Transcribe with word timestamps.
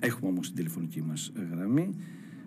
Έχουμε 0.00 0.30
όμως 0.30 0.46
την 0.46 0.56
τηλεφωνική 0.56 1.02
μας 1.02 1.32
γραμμή 1.50 1.94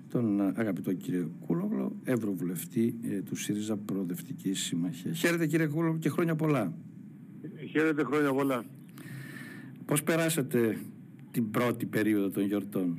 τον 0.10 0.42
αγαπητό 0.42 0.94
κύριο 0.94 1.32
Κούλογλο, 1.46 1.96
Ευρωβουλευτή 2.04 2.96
ε, 3.02 3.22
του 3.22 3.36
ΣΥΡΙΖΑ 3.36 3.78
Προοδευτική 3.78 4.54
Συμμαχία. 4.54 5.14
Χαίρετε 5.14 5.48
κύριε 5.48 5.68
Κούλογλο 5.68 5.98
και 5.98 6.10
χρόνια 6.10 6.36
πολλά. 6.36 6.74
Χαίρετε 7.72 8.04
χρόνια 8.04 8.34
πολλά. 8.34 8.64
Πώς 9.86 10.04
περάσατε 10.04 10.78
την 11.32 11.52
πρώτη 11.52 11.86
περίοδο 11.86 12.30
των 12.30 12.44
γιορτών; 12.44 12.98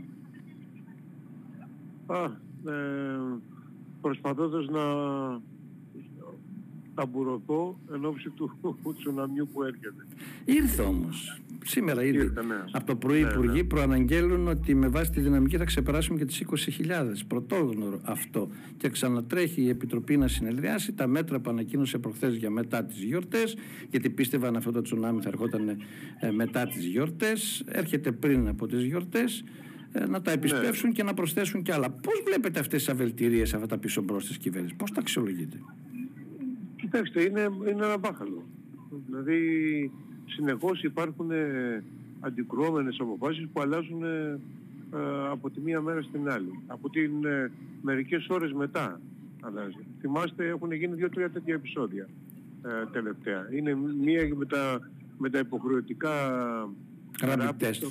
Α, 2.07 2.25
ε, 2.25 3.41
προσπαθώντας 4.01 4.67
να 4.67 4.83
ταμπουρωθώ 6.95 7.79
εν 7.93 8.05
ώψη 8.05 8.31
του 8.37 8.95
τσουναμιού 8.99 9.49
που 9.53 9.63
έρχεται. 9.63 10.07
Ήρθε 10.45 10.83
όμως. 10.83 11.41
Σήμερα 11.67 12.05
ήδη 12.05 12.19
ναι. 12.19 12.65
από 12.73 12.87
το 12.87 12.97
πρωί 12.97 13.23
ναι, 13.23 13.29
υπουργοί 13.31 13.61
ναι. 13.61 13.65
προαναγγέλουν 13.65 14.49
ότι 14.49 14.75
με 14.75 14.89
βάση 14.89 15.11
τη 15.11 15.21
δυναμική 15.21 15.57
θα 15.57 15.65
ξεπεράσουμε 15.65 16.19
και 16.19 16.25
τις 16.25 16.45
20.000. 16.81 16.91
Πρωτόγνωρο 17.27 18.01
αυτό. 18.03 18.49
Και 18.77 18.89
ξανατρέχει 18.89 19.63
η 19.63 19.69
Επιτροπή 19.69 20.17
να 20.17 20.29
συνεδριάσει 20.29 20.93
τα 20.93 21.07
μέτρα 21.07 21.41
που 21.41 21.51
ανακοίνωσε 21.51 21.99
προχθές 21.99 22.35
για 22.35 22.51
μετά 22.51 22.85
τις 22.85 23.03
γιορτές 23.03 23.57
γιατί 23.91 24.11
πίστευαν 24.11 24.57
αυτό 24.57 24.71
το 24.71 24.83
τσουνάμι 24.83 25.23
θα 25.23 25.29
ερχόταν 25.29 25.69
ε, 25.69 26.31
μετά 26.31 26.67
τις 26.67 26.85
γιορτές. 26.85 27.65
Έρχεται 27.67 28.13
πριν 28.13 28.49
από 28.49 28.67
τις 28.67 28.83
γιορτές 28.83 29.45
ε, 29.93 30.07
να 30.07 30.23
τα 30.23 30.31
επισπεύσουν 30.31 30.93
και 30.93 31.03
να 31.03 31.15
προσθέσουν 31.15 31.63
κι 31.63 31.73
άλλα. 31.73 31.91
Πώς 31.91 32.23
βλέπετε 32.27 32.61
αυτές 32.61 32.85
τις 32.85 32.93
αβελτηρίες, 32.93 33.55
αυτά 33.55 33.67
τα 33.67 33.79
πίσω 33.79 34.03
μπρος 34.03 34.27
της 34.27 34.39
κυβέρνησης, 34.39 34.77
πώς 34.77 34.93
τα 34.93 35.01
αξιολογείτε; 35.01 35.57
Κοιτάξτε, 36.77 37.23
είναι, 37.23 37.49
είναι 37.69 37.85
ένα 37.85 37.99
μπάχαλο. 37.99 38.49
Δηλαδή 39.07 39.41
συνεχώς 40.27 40.83
υπάρχουν 40.83 41.31
ε, 41.31 41.85
αντικρουόμενες 42.21 42.97
αποφάσεις 43.01 43.49
που 43.53 43.61
αλλάζουν 43.61 44.05
ε, 44.05 44.41
ε, 44.95 45.29
από 45.31 45.51
τη 45.51 45.61
μία 45.61 45.81
μέρα 45.81 46.03
στην 46.03 46.29
άλλη. 46.29 46.61
Από 46.67 46.91
την 46.91 47.25
ε, 47.25 47.51
μερικές 47.83 48.27
ώρες 48.29 48.53
μετά 48.53 49.01
αλλάζει. 49.41 49.87
Θυμάστε 50.01 50.47
έχουν 50.47 50.73
γίνει 50.73 50.95
δύο-τρία 50.95 51.31
τέτοια 51.31 51.55
επεισόδια 51.55 52.09
ε, 52.65 52.87
τελευταία. 52.93 53.49
Είναι 53.53 53.77
μία 54.03 54.35
με 54.37 54.45
τα, 54.45 54.91
με 55.19 55.31
τα 55.31 55.39
υποχρεωτικά 55.39 56.11
γραμμιτές 57.23 57.83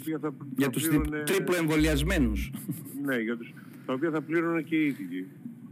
για 0.57 0.69
τους 0.69 0.87
τρίπλο 1.23 1.55
εμβολιασμένους. 1.55 2.51
ναι, 3.05 3.15
για 3.15 3.37
τους, 3.37 3.53
τα 3.85 3.93
οποία 3.93 4.09
θα 4.09 4.21
πλήρωνε 4.21 4.61
και 4.61 4.75
οι 4.75 4.85
ίδιοι. 4.85 5.27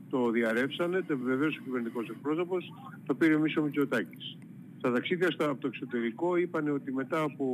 Το 0.09 0.29
διαρρεύσανε, 0.29 1.01
το 1.01 1.17
βεβαίως 1.17 1.57
ο 1.57 1.61
κυβερνητικός 1.63 2.09
εκπρόσωπος, 2.09 2.73
το 3.05 3.15
πήρε 3.15 3.35
ο 3.35 3.39
Μίσο 3.39 3.61
Μητσοτάκης. 3.61 4.37
Στα 4.81 4.91
ταξίδια 4.91 5.31
στο, 5.31 5.49
από 5.49 5.61
το 5.61 5.67
εξωτερικό 5.67 6.35
είπαν 6.35 6.73
ότι 6.73 6.93
μετά 6.93 7.21
από 7.21 7.45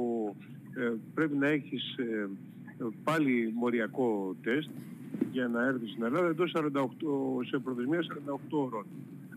ε, 0.76 0.94
πρέπει 1.14 1.36
να 1.36 1.48
έχεις 1.48 1.96
ε, 1.98 2.28
πάλι 3.04 3.52
μοριακό 3.56 4.36
τεστ 4.42 4.70
για 5.32 5.48
να 5.48 5.66
έρθεις 5.66 5.90
στην 5.92 6.04
Ελλάδα 6.04 6.28
εντός 6.28 6.56
48, 6.58 6.82
σε 7.48 7.58
προθεσμία 7.58 8.00
48 8.00 8.38
ώρων. 8.50 8.86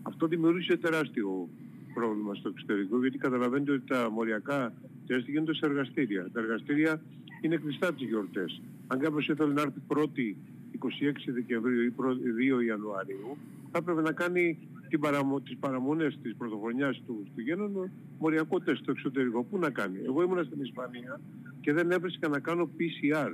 Αυτό 0.01 0.27
δημιούργησε 0.27 0.77
τεράστιο 0.77 1.49
πρόβλημα 1.93 2.35
στο 2.35 2.49
εξωτερικό 2.49 2.99
γιατί 3.01 3.17
καταλαβαίνετε 3.17 3.71
ότι 3.71 3.87
τα 3.87 4.09
μοριακά 4.11 4.73
τεστ 5.07 5.27
γίνονται 5.27 5.53
σε 5.53 5.65
εργαστήρια. 5.65 6.29
Τα 6.33 6.39
εργαστήρια 6.39 7.01
είναι 7.41 7.57
κλειστά 7.57 7.93
τις 7.93 8.07
γιορτές. 8.07 8.61
Αν 8.87 8.99
κάποιος 8.99 9.27
ήθελε 9.27 9.53
να 9.53 9.61
έρθει 9.61 9.79
πρώτη 9.87 10.37
26 10.79 10.87
Δεκεμβρίου 11.25 11.81
ή 11.81 11.93
2 12.59 12.65
Ιανουαρίου 12.65 13.37
θα 13.71 13.77
έπρεπε 13.77 14.01
να 14.01 14.11
κάνει 14.11 14.57
την 14.91 14.99
παραμο... 14.99 15.41
τις 15.41 15.57
παραμονές 15.59 16.19
της 16.21 16.35
πρωτοχρονιάς 16.35 17.01
του 17.05 17.17
Χριστουγέννων 17.21 17.91
μοριακό 18.19 18.59
τεστ 18.59 18.81
στο 18.81 18.91
εξωτερικό. 18.91 19.43
Πού 19.43 19.57
να 19.57 19.69
κάνει. 19.69 19.99
Εγώ 20.05 20.23
ήμουν 20.23 20.45
στην 20.45 20.61
Ισπανία 20.61 21.21
και 21.61 21.73
δεν 21.73 21.91
έβρισκα 21.91 22.27
να 22.27 22.39
κάνω 22.39 22.69
PCR. 22.77 23.31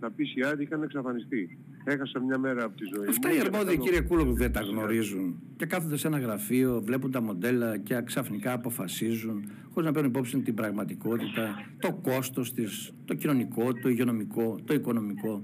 Τα 0.00 0.12
PCR 0.16 0.60
είχαν 0.60 0.82
εξαφανιστεί. 0.82 1.58
Έχασα 1.84 2.20
μια 2.20 2.38
μέρα 2.38 2.64
από 2.64 2.76
τη 2.76 2.84
ζωή 2.94 3.08
Αυτά 3.08 3.34
οι 3.34 3.38
αρμόδιοι 3.38 3.78
κύριε 3.78 4.00
Κούλογου 4.00 4.34
δεν 4.34 4.52
τα 4.52 4.60
γνωρίζουν. 4.60 5.42
Και 5.56 5.66
κάθονται 5.66 5.96
σε 5.96 6.06
ένα 6.06 6.18
γραφείο, 6.18 6.80
βλέπουν 6.84 7.10
τα 7.10 7.20
μοντέλα 7.22 7.78
και 7.78 8.02
ξαφνικά 8.04 8.52
αποφασίζουν 8.52 9.44
χωρίς 9.76 9.88
να 9.88 9.92
παίρνουν 9.92 10.10
υπόψη 10.10 10.40
την 10.40 10.54
πραγματικότητα, 10.54 11.66
το 11.78 11.92
κόστος 11.92 12.52
της, 12.52 12.92
το 13.04 13.14
κοινωνικό, 13.14 13.72
το 13.72 13.88
υγειονομικό, 13.88 14.58
το 14.64 14.74
οικονομικό. 14.74 15.42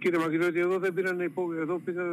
Κύριε 0.00 0.18
Μαγκρινότη, 0.18 0.58
εδώ 0.58 0.78
δεν 0.78 0.94
πήραν, 0.94 1.20
εδώ 1.60 1.78
πήγαν, 1.84 2.06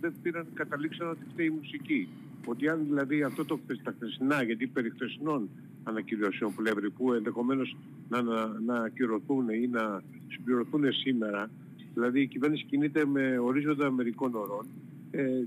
δεν 0.00 0.12
πήραν, 0.22 0.46
καταλήξαν 0.54 1.08
ότι 1.08 1.24
φταίει 1.32 1.46
η 1.46 1.50
μουσική. 1.50 2.08
Ότι 2.46 2.68
αν 2.68 2.84
δηλαδή 2.88 3.22
αυτό 3.22 3.44
το 3.44 3.58
τα 3.82 3.92
χθεσινά, 3.96 4.42
γιατί 4.42 4.66
περί 4.66 4.90
χθεσινών 4.90 5.48
ανακοινώσεων 5.84 6.54
πλεύρη 6.54 6.90
που 6.90 7.12
ενδεχομένως 7.12 7.76
να, 8.08 8.22
να, 8.22 8.46
να 8.66 8.74
ακυρωθούν 8.74 9.48
ή 9.48 9.68
να 9.68 10.02
συμπληρωθούν 10.28 10.92
σήμερα, 10.92 11.50
δηλαδή 11.94 12.20
η 12.20 12.26
κυβέρνηση 12.26 12.64
κινείται 12.64 13.06
με 13.06 13.38
ορίζοντα 13.38 13.90
μερικών 13.90 14.34
ωρών, 14.34 14.66
ε, 15.10 15.42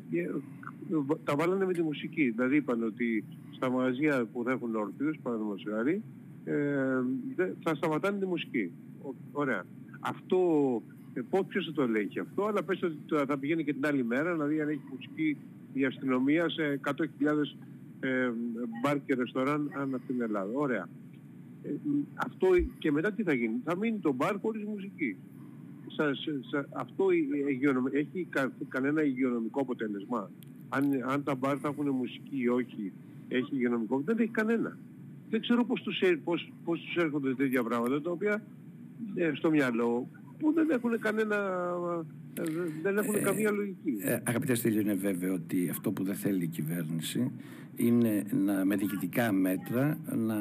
τα 1.23 1.35
βάλανε 1.35 1.65
με 1.65 1.73
τη 1.73 1.81
μουσική. 1.81 2.29
Δηλαδή 2.29 2.55
είπαν 2.55 2.83
ότι 2.83 3.23
στα 3.51 3.69
μαγαζιά 3.69 4.25
που 4.33 4.43
θα 4.43 4.51
έχουν 4.51 4.75
ορθίους, 4.75 5.17
παραδείγματος 5.23 5.65
χάρη, 5.69 6.01
ε, 6.45 6.53
θα 7.63 7.75
σταματάνε 7.75 8.19
τη 8.19 8.25
μουσική. 8.25 8.71
Ωραία. 9.31 9.65
Αυτό 9.99 10.37
ε, 10.87 11.00
ποιος 11.47 11.65
θα 11.65 11.71
το 11.71 11.81
ελέγχει 11.81 12.19
αυτό, 12.19 12.45
αλλά 12.45 12.63
πες 12.63 12.83
ότι 12.83 12.97
θα 13.27 13.37
πηγαίνει 13.37 13.63
και 13.63 13.73
την 13.73 13.85
άλλη 13.85 14.03
μέρα, 14.03 14.31
δηλαδή 14.31 14.61
αν 14.61 14.69
έχει 14.69 14.81
μουσική 14.91 15.37
η 15.73 15.85
αστυνομία 15.85 16.49
σε 16.49 16.79
100.000 16.85 16.93
ε, 17.99 18.31
μπαρ 18.81 19.05
και 19.05 19.15
ρεστοράν 19.15 19.71
ανά 19.75 19.99
την 19.99 20.21
Ελλάδα. 20.21 20.51
Ωραία. 20.53 20.89
Ε, 21.63 21.69
αυτό 22.15 22.47
και 22.79 22.91
μετά 22.91 23.11
τι 23.11 23.23
θα 23.23 23.33
γίνει; 23.33 23.61
Θα 23.63 23.77
μείνει 23.77 23.97
το 23.97 24.13
μπαρ 24.13 24.37
χωρίς 24.39 24.63
μουσική. 24.63 25.15
Σας, 25.95 26.25
αυτό 26.71 27.05
έχει 27.91 28.27
κα, 28.29 28.51
κανένα 28.67 29.03
υγειονομικό 29.03 29.61
αποτέλεσμα; 29.61 30.31
Αν, 30.69 30.83
αν 31.07 31.23
τα 31.23 31.35
μπαρ 31.35 31.57
θα 31.61 31.67
έχουν 31.67 31.89
μουσική 31.89 32.41
ή 32.41 32.47
όχι, 32.47 32.91
έχει 33.27 33.55
υγειονομικό, 33.55 34.01
δεν 34.05 34.19
έχει 34.19 34.31
κανένα. 34.31 34.77
Δεν 35.29 35.41
ξέρω 35.41 35.65
πώς 35.65 35.81
τους, 35.81 36.01
πώς, 36.23 36.51
πώς 36.65 36.79
τους 36.79 36.95
έρχονται 36.95 37.33
τέτοια 37.33 37.63
πράγματα 37.63 38.01
τα 38.01 38.11
οποία 38.11 38.43
ε, 39.15 39.31
στο 39.33 39.49
μυαλό 39.49 40.07
που 40.41 40.53
δεν 40.53 40.69
έχουν 40.69 40.99
κανένα 40.99 41.35
ε, 42.33 42.43
δεν 42.81 42.97
έχουν 42.97 43.15
ε, 43.15 43.19
καμία 43.19 43.51
λογική. 43.51 43.97
Ε, 43.99 44.17
αγαπητέ 44.23 44.55
Στήλιο, 44.55 44.79
είναι 44.79 44.93
βέβαιο 44.93 45.33
ότι 45.33 45.69
αυτό 45.69 45.91
που 45.91 46.03
δεν 46.03 46.15
θέλει 46.15 46.43
η 46.43 46.47
κυβέρνηση 46.47 47.31
είναι 47.75 48.23
να, 48.45 48.65
με 48.65 48.75
διοικητικά 48.75 49.31
μέτρα 49.31 49.97
να 50.15 50.35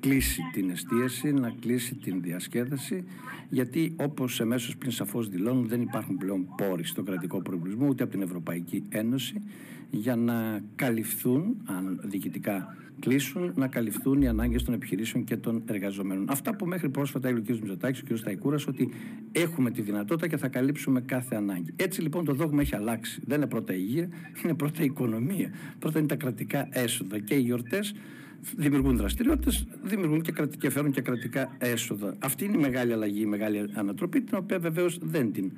κλείσει 0.00 0.40
την 0.52 0.70
εστίαση, 0.70 1.32
να 1.32 1.54
κλείσει 1.60 1.94
την 1.94 2.22
διασκέδαση 2.22 3.04
γιατί 3.48 3.94
όπως 3.96 4.40
εμέσως 4.40 4.76
πριν 4.76 4.90
σαφώς 4.90 5.28
δηλώνουν 5.28 5.68
δεν 5.68 5.82
υπάρχουν 5.82 6.16
πλέον 6.16 6.46
πόροι 6.56 6.84
στο 6.84 7.02
κρατικό 7.02 7.42
προβλησμό 7.42 7.86
ούτε 7.88 8.02
από 8.02 8.12
την 8.12 8.22
Ευρωπαϊκή 8.22 8.84
Ένωση 8.88 9.42
για 9.90 10.16
να 10.16 10.60
καλυφθούν, 10.74 11.56
αν 11.64 12.00
διοικητικά 12.02 12.76
κλείσουν, 13.00 13.52
να 13.56 13.68
καλυφθούν 13.68 14.22
οι 14.22 14.28
ανάγκες 14.28 14.62
των 14.62 14.74
επιχειρήσεων 14.74 15.24
και 15.24 15.36
των 15.36 15.62
εργαζομένων. 15.66 16.24
Αυτά 16.28 16.56
που 16.56 16.66
μέχρι 16.66 16.88
πρόσφατα 16.88 17.28
έλεγε 17.28 17.52
ο 17.52 17.54
κ. 17.54 17.58
Μητσοτάκης, 17.58 18.02
ο 18.02 18.04
κ. 18.08 18.16
Σταϊκούρας, 18.16 18.66
ότι 18.66 18.90
έχουμε 19.32 19.70
τη 19.70 19.82
δυνατότητα 19.82 20.26
και 20.28 20.36
θα 20.36 20.48
καλύψουμε 20.48 21.00
κάθε 21.00 21.36
ανάγκη. 21.36 21.72
Έτσι 21.76 22.02
λοιπόν 22.02 22.24
το 22.24 22.34
δόγμα 22.34 22.60
έχει 22.60 22.76
αλλάξει. 22.76 23.20
Δεν 23.26 23.36
είναι 23.36 23.46
πρώτα 23.46 23.74
υγεία, 23.74 24.08
είναι 24.44 24.54
πρώτα 24.54 24.82
οικονομία. 24.82 25.50
Πρώτα 25.78 25.98
είναι 25.98 26.08
τα 26.08 26.16
κρατικά 26.16 26.68
έσοδα 26.70 27.18
και 27.18 27.34
οι 27.34 27.40
γιορτές 27.40 27.94
δημιουργούν 28.56 28.96
δραστηριότητες, 28.96 29.66
δημιουργούν 29.82 30.22
και, 30.22 30.32
και 30.58 30.70
φέρουν 30.70 30.90
και 30.90 31.00
κρατικά 31.00 31.56
έσοδα. 31.58 32.16
Αυτή 32.18 32.44
είναι 32.44 32.56
η 32.56 32.60
μεγάλη 32.60 32.92
αλλαγή, 32.92 33.20
η 33.20 33.26
μεγάλη 33.26 33.70
ανατροπή, 33.72 34.20
την 34.20 34.38
οποία 34.38 34.58
βεβαίως 34.58 34.98
δεν 35.02 35.32
την 35.32 35.44
α, 35.44 35.52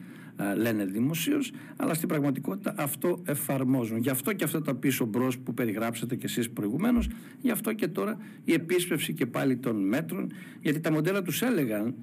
λένε 0.56 0.84
δημοσίως, 0.84 1.52
αλλά 1.76 1.94
στην 1.94 2.08
πραγματικότητα 2.08 2.74
αυτό 2.76 3.22
εφαρμόζουν. 3.26 3.98
Γι' 3.98 4.10
αυτό 4.10 4.32
και 4.32 4.44
αυτά 4.44 4.62
τα 4.62 4.74
πίσω 4.74 5.04
μπρος 5.04 5.38
που 5.38 5.54
περιγράψατε 5.54 6.16
κι 6.16 6.24
εσείς 6.24 6.50
προηγουμένως, 6.50 7.08
γι' 7.40 7.50
αυτό 7.50 7.72
και 7.72 7.88
τώρα 7.88 8.18
η 8.44 8.52
επίσπευση 8.52 9.12
και 9.12 9.26
πάλι 9.26 9.56
των 9.56 9.88
μέτρων, 9.88 10.32
γιατί 10.60 10.80
τα 10.80 10.92
μοντέλα 10.92 11.22
τους 11.22 11.42
έλεγαν 11.42 11.94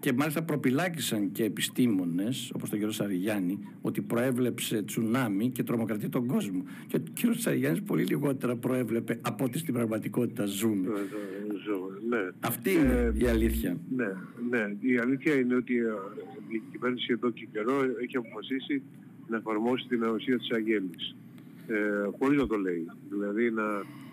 και 0.00 0.12
μάλιστα 0.12 0.42
προπυλάκησαν 0.42 1.32
και 1.32 1.44
επιστήμονες 1.44 2.50
όπως 2.54 2.68
τον 2.68 2.78
κύριο 2.78 2.94
Σαριγιάννη 2.94 3.58
ότι 3.80 4.00
προέβλεψε 4.00 4.82
τσουνάμι 4.82 5.50
και 5.50 5.62
τρομοκρατεί 5.62 6.08
τον 6.08 6.26
κόσμο. 6.26 6.64
Και 6.86 6.96
ο 6.96 7.00
κύριος 7.12 7.40
Σαριγιάννης 7.40 7.82
πολύ 7.82 8.04
λιγότερα 8.04 8.56
προέβλεπε 8.56 9.18
από 9.22 9.44
ό,τι 9.44 9.58
στην 9.58 9.74
πραγματικότητα 9.74 10.44
ζούμε 10.44 10.88
ναι, 10.88 10.94
ναι, 12.08 12.16
ναι. 12.16 12.30
αυτή 12.40 12.72
είναι 12.72 13.12
ε, 13.14 13.24
η 13.24 13.26
αλήθεια. 13.26 13.76
ναι, 13.96 14.12
ναι, 14.50 14.76
η 14.80 14.98
αλήθεια 14.98 15.34
είναι 15.34 15.54
ότι 15.54 15.76
ε, 15.76 15.92
η 16.48 16.62
κυβέρνηση 16.70 17.12
εδώ 17.12 17.30
και 17.30 17.46
καιρό 17.52 17.82
έχει 18.02 18.16
αποφασίσει 18.16 18.82
να 19.28 19.36
εφαρμόσει 19.36 19.86
την 19.88 20.04
αουσία 20.04 20.38
της 20.38 20.50
αγέλης 20.50 21.16
ε, 21.66 21.74
χωρίς 22.18 22.38
να 22.38 22.46
το 22.46 22.56
λέει. 22.56 22.86
Δηλαδή 23.10 23.50
να 23.50 23.62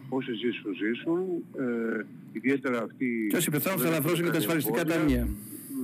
όσοι 0.09 0.31
ζήσουν 0.33 0.73
ζήσουν. 0.73 1.43
Ε, 1.57 2.05
ιδιαίτερα 2.31 2.81
αυτοί 2.81 3.27
και 3.29 3.35
όσοι 3.35 3.51
πεθάνουν 3.51 3.79
θα 3.79 3.89
λαφρώσουν 3.89 4.25
και 4.25 4.31
τα 4.31 4.37
ασφαλιστικά 4.37 4.85
ταμεία 4.85 5.27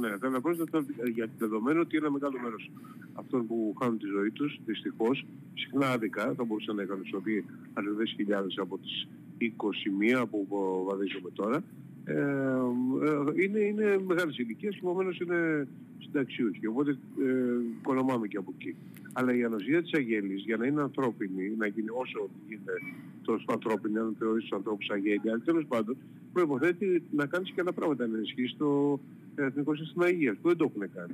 ναι, 0.09 0.17
θα 0.17 0.27
αναπρόσθετα 0.27 0.85
για 1.13 1.29
δεδομένο 1.37 1.79
ότι 1.79 1.97
ένα 1.97 2.11
μεγάλο 2.11 2.39
μέρος 2.43 2.71
αυτών 3.13 3.47
που 3.47 3.75
χάνουν 3.79 3.97
τη 3.97 4.07
ζωή 4.07 4.31
τους, 4.31 4.59
δυστυχώς, 4.65 5.25
συχνά 5.53 5.87
άδικα, 5.89 6.33
θα 6.37 6.43
μπορούσαν 6.43 6.75
να 6.75 6.83
ικανοποιηθεί 6.83 7.45
αρκετές 7.73 8.13
χιλιάδες 8.15 8.57
από 8.57 8.77
τις 8.77 9.07
21 9.37 10.25
που 10.29 10.47
βαδίζουμε 10.89 11.29
τώρα, 11.33 11.63
ε, 12.05 12.15
είναι, 13.43 13.59
είναι 13.59 13.97
μεγάλες 14.07 14.37
ηλικίες 14.37 14.73
και 14.73 14.79
επομένως 14.83 15.19
είναι 15.19 15.67
συνταξιούχοι. 15.99 16.67
Οπότε 16.67 16.91
ε, 16.91 16.95
κονομάμε 17.83 18.27
και 18.27 18.37
από 18.37 18.53
εκεί. 18.57 18.75
Αλλά 19.13 19.35
η 19.35 19.43
ανοσία 19.43 19.81
της 19.81 19.93
αγέλης 19.93 20.43
για 20.43 20.57
να 20.57 20.65
είναι 20.65 20.81
ανθρώπινη, 20.81 21.53
να 21.57 21.67
γίνει 21.67 21.89
όσο 21.89 22.29
γίνεται 22.47 22.73
τόσο 23.23 23.45
ανθρώπινη, 23.49 23.97
αν 23.97 24.15
θεωρείς 24.19 24.41
τους 24.43 24.51
ανθρώπους 24.51 24.89
αγέλη, 24.89 25.29
αλλά 25.29 25.41
τέλος 25.45 25.65
πάντων 25.67 25.97
προϋποθέτει 26.33 27.03
να 27.11 27.25
κάνεις 27.25 27.51
και 27.51 27.61
άλλα 27.61 27.73
πράγματα, 27.73 28.07
να 28.07 28.17
ενισχύσεις 28.17 28.57
το 28.57 28.99
εθνικό 29.35 29.75
σύστημα 29.75 30.09
υγείας, 30.09 30.37
που 30.41 30.47
δεν 30.47 30.57
το 30.57 30.71
έχουν 30.75 30.93
κάνει. 30.93 31.13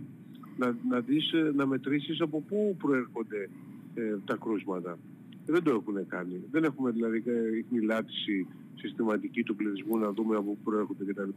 Να, 0.57 0.75
να, 0.89 0.99
δεις, 0.99 1.31
ε, 1.31 1.51
να 1.55 1.65
μετρήσεις 1.65 2.21
από 2.21 2.41
πού 2.41 2.75
προέρχονται 2.79 3.49
ε, 3.95 4.15
τα 4.25 4.35
κρούσματα. 4.35 4.97
Δεν 5.45 5.63
το 5.63 5.69
έχουν 5.69 6.07
κάνει. 6.07 6.41
Δεν 6.51 6.63
έχουμε 6.63 6.91
δηλαδή 6.91 7.23
χνηλάτιση 7.69 8.47
συστηματική 8.75 9.43
του 9.43 9.55
πληθυσμού 9.55 9.97
να 9.97 10.11
δούμε 10.11 10.35
από 10.35 10.51
πού 10.51 10.57
προέρχονται 10.63 11.03
κτλ. 11.05 11.29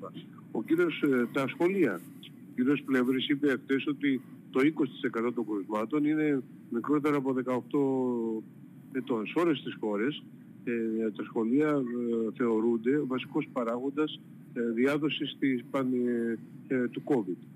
Ο 0.52 0.62
κύριος, 0.62 1.02
ε, 1.02 1.26
τα 1.32 1.48
σχολεία. 1.48 2.00
Ο 2.22 2.54
κύριος 2.54 2.82
Πλεύρης 2.82 3.28
είπε 3.28 3.58
χθες 3.64 3.86
ότι 3.86 4.20
το 4.50 4.60
20% 4.60 5.32
των 5.34 5.46
κρουσμάτων 5.46 6.04
είναι 6.04 6.42
μικρότερο 6.70 7.16
από 7.16 7.32
18 7.32 8.42
ετών. 8.92 9.26
Σε 9.26 9.38
όλες 9.38 9.62
τις 9.62 9.76
χώρες 9.80 10.22
ε, 10.64 11.10
τα 11.16 11.24
σχολεία 11.24 11.68
ε, 11.68 12.32
θεωρούνται 12.36 12.96
ο 12.96 13.06
βασικός 13.06 13.48
παράγοντας 13.52 14.20
ε, 14.54 14.60
διάδοσης 14.74 15.36
της, 15.38 15.64
ε, 16.68 16.88
του 16.88 17.02
COVID. 17.04 17.46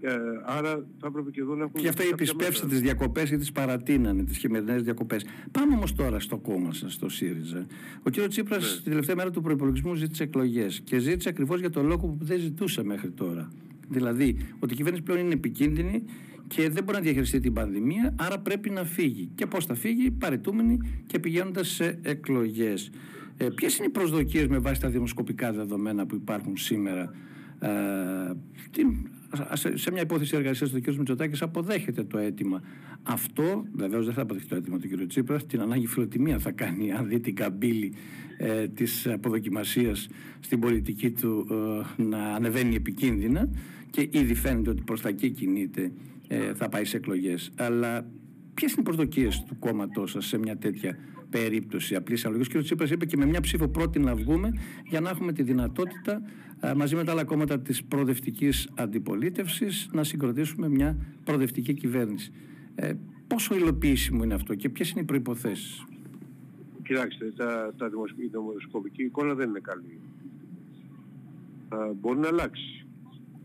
Ε, 0.00 0.16
άρα 0.44 0.86
θα 1.00 1.06
έπρεπε 1.06 1.30
και 1.30 1.40
εδώ 1.40 1.54
να 1.54 1.64
έχουμε... 1.64 1.82
Και 1.82 1.88
αυτά 1.88 2.02
επισπεύσαν 2.02 2.68
τις 2.68 2.80
διακοπές 2.80 3.30
ή 3.30 3.36
τις 3.36 3.52
παρατείνανε, 3.52 4.24
τις 4.24 4.36
χειμερινές 4.36 4.82
διακοπές. 4.82 5.24
Πάμε 5.50 5.74
όμως 5.74 5.94
τώρα 5.94 6.20
στο 6.20 6.36
κόμμα 6.38 6.72
σας, 6.72 6.92
στο 6.92 7.08
ΣΥΡΙΖΑ. 7.08 7.66
Ο 8.02 8.10
κ. 8.10 8.28
Τσίπρας 8.28 8.74
ναι. 8.74 8.80
την 8.80 8.90
τελευταία 8.90 9.16
μέρα 9.16 9.30
του 9.30 9.42
προϋπολογισμού 9.42 9.94
ζήτησε 9.94 10.22
εκλογές 10.22 10.80
και 10.80 10.98
ζήτησε 10.98 11.28
ακριβώς 11.28 11.60
για 11.60 11.70
τον 11.70 11.86
λόγο 11.86 12.06
που 12.06 12.24
δεν 12.24 12.38
ζητούσε 12.38 12.84
μέχρι 12.84 13.10
τώρα. 13.10 13.50
Δηλαδή, 13.88 14.36
ότι 14.58 14.72
η 14.72 14.76
κυβέρνηση 14.76 15.02
πλέον 15.04 15.20
είναι 15.20 15.32
επικίνδυνη 15.32 16.04
και 16.46 16.68
δεν 16.68 16.84
μπορεί 16.84 16.96
να 16.96 17.02
διαχειριστεί 17.02 17.40
την 17.40 17.52
πανδημία, 17.52 18.14
άρα 18.18 18.38
πρέπει 18.38 18.70
να 18.70 18.84
φύγει. 18.84 19.30
Και 19.34 19.46
πώς 19.46 19.66
θα 19.66 19.74
φύγει, 19.74 20.10
παρετούμενη 20.10 20.78
και 21.06 21.18
πηγαίνοντας 21.18 21.68
σε 21.68 21.98
εκλογές. 22.02 22.90
Ε, 23.36 23.48
Ποιες 23.48 23.76
είναι 23.76 23.86
οι 23.86 23.90
προσδοκίες 23.90 24.46
με 24.46 24.58
βάση 24.58 24.80
τα 24.80 24.88
δημοσκοπικά 24.88 25.52
δεδομένα 25.52 26.06
που 26.06 26.14
υπάρχουν 26.14 26.56
σήμερα; 26.56 27.14
Ε, 27.58 28.32
σε 29.74 29.90
μια 29.90 30.02
υπόθεση 30.02 30.36
εργασίας 30.36 30.70
του 30.70 30.80
κ. 30.80 30.94
Μητσοτάκης 30.94 31.42
αποδέχεται 31.42 32.04
το 32.04 32.18
αίτημα. 32.18 32.62
Αυτό 33.02 33.64
βεβαίως 33.72 34.04
δεν 34.04 34.14
θα 34.14 34.22
αποδεχτεί 34.22 34.48
το 34.48 34.56
αίτημα 34.56 34.78
του 34.78 34.88
κ. 34.88 35.06
Τσίπρα. 35.06 35.36
Την 35.36 35.60
ανάγκη 35.60 35.86
φιλοτιμία 35.86 36.38
θα 36.38 36.50
κάνει, 36.50 36.92
αν 36.92 37.08
δει 37.08 37.20
την 37.20 37.34
καμπύλη 37.34 37.94
ε, 38.36 38.68
της 38.68 39.06
αποδοκιμασίας 39.06 40.08
στην 40.40 40.60
πολιτική 40.60 41.10
του 41.10 41.46
ε, 41.98 42.02
να 42.02 42.18
ανεβαίνει 42.18 42.74
επικίνδυνα 42.74 43.48
και 43.90 44.08
ήδη 44.10 44.34
φαίνεται 44.34 44.70
ότι 44.70 44.82
προς 44.82 45.00
τα 45.00 45.08
εκεί 45.08 45.30
κινείται, 45.30 45.92
ε, 46.28 46.54
θα 46.54 46.68
πάει 46.68 46.84
σε 46.84 46.96
εκλογές. 46.96 47.50
Αλλά 47.56 48.06
ποιες 48.54 48.72
είναι 48.72 48.80
οι 48.80 48.84
προσδοκίες 48.84 49.42
του 49.42 49.58
κόμματός 49.58 50.10
σας 50.10 50.26
σε 50.26 50.38
μια 50.38 50.56
τέτοια 50.56 50.98
περίπτωση 51.30 51.94
απλής 51.94 52.24
αναλογή. 52.24 52.56
Ο 52.56 52.58
κ. 52.58 52.62
Τσίπρας 52.62 52.90
είπε 52.90 53.06
και 53.06 53.16
με 53.16 53.26
μια 53.26 53.40
ψήφο 53.40 53.68
πρώτη 53.68 53.98
να 53.98 54.14
βγούμε 54.14 54.52
για 54.88 55.00
να 55.00 55.10
έχουμε 55.10 55.32
τη 55.32 55.42
δυνατότητα 55.42 56.22
μαζί 56.76 56.94
με 56.94 57.04
τα 57.04 57.12
άλλα 57.12 57.24
κόμματα 57.24 57.60
της 57.60 57.84
προοδευτικής 57.84 58.68
αντιπολίτευσης 58.74 59.88
να 59.92 60.04
συγκροτήσουμε 60.04 60.68
μια 60.68 60.96
προοδευτική 61.24 61.74
κυβέρνηση. 61.74 62.32
Ε, 62.74 62.92
πόσο 63.26 63.54
υλοποιήσιμο 63.54 64.24
είναι 64.24 64.34
αυτό 64.34 64.54
και 64.54 64.68
ποιες 64.68 64.90
είναι 64.90 65.00
οι 65.00 65.04
προποθέσει. 65.04 65.84
Κοιτάξτε, 66.82 67.32
τα, 67.36 67.74
τα 67.76 67.90
η 68.16 68.26
δημοσκοπική 68.26 69.02
εικόνα 69.02 69.34
δεν 69.34 69.48
είναι 69.48 69.60
καλή. 69.60 70.00
Α, 71.68 71.92
μπορεί 72.00 72.18
να 72.18 72.28
αλλάξει. 72.28 72.83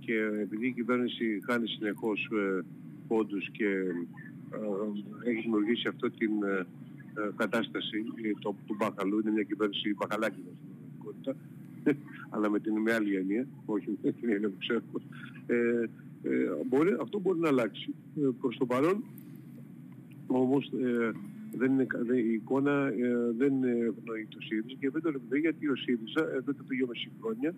Και 0.09 0.41
επειδή 0.41 0.67
η 0.67 0.71
κυβέρνηση 0.71 1.41
χάνει 1.45 1.67
συνεχώς 1.67 2.29
ε, 2.31 2.65
πόντους 3.07 3.49
και 3.51 3.65
ε, 3.65 5.29
έχει 5.29 5.41
δημιουργήσει 5.41 5.87
αυτό 5.87 6.09
την 6.11 6.43
ε, 6.43 6.65
ε, 7.21 7.29
κατάσταση 7.35 8.03
το, 8.39 8.55
του 8.65 8.75
Μπακαλού, 8.77 9.19
είναι 9.19 9.31
μια 9.31 9.43
κυβέρνηση 9.43 9.93
μπακαλάκι 9.93 10.39
στην 10.41 10.53
πραγματικότητα, 10.55 11.35
αλλά 12.33 12.49
με 12.49 12.59
την 12.59 12.77
με 12.77 12.93
άλλη 12.93 13.15
έννοια, 13.15 13.47
όχι 13.65 13.97
με 14.03 14.11
την 14.11 14.29
έννοια 14.29 14.49
που 14.49 14.57
ξέρουμε. 14.59 14.99
Ε, 15.47 15.89
ε, 16.23 16.51
μπορεί, 16.67 16.95
αυτό 17.01 17.19
μπορεί 17.19 17.39
να 17.39 17.47
αλλάξει. 17.47 17.93
Ε, 18.17 18.27
προς 18.39 18.57
το 18.57 18.65
παρόν, 18.65 19.03
όμως, 20.27 20.71
ε, 20.71 21.11
δεν 21.57 21.71
είναι, 21.71 21.87
η 22.21 22.33
εικόνα 22.33 22.87
ε, 22.87 23.31
δεν 23.37 23.63
ευνοεί 23.63 24.25
το 24.29 24.37
ΣΥΡΙΖΑ 24.41 24.75
και 24.79 24.89
δεν 24.89 25.01
το 25.01 25.09
ευνοεί 25.15 25.39
γιατί 25.39 25.67
ο 25.67 25.75
ΣΥΡΙΖΑ 25.75 26.21
εδώ 26.33 26.51
και 26.51 26.63
το 26.79 26.87
μισή 26.89 27.11
χρόνια 27.21 27.53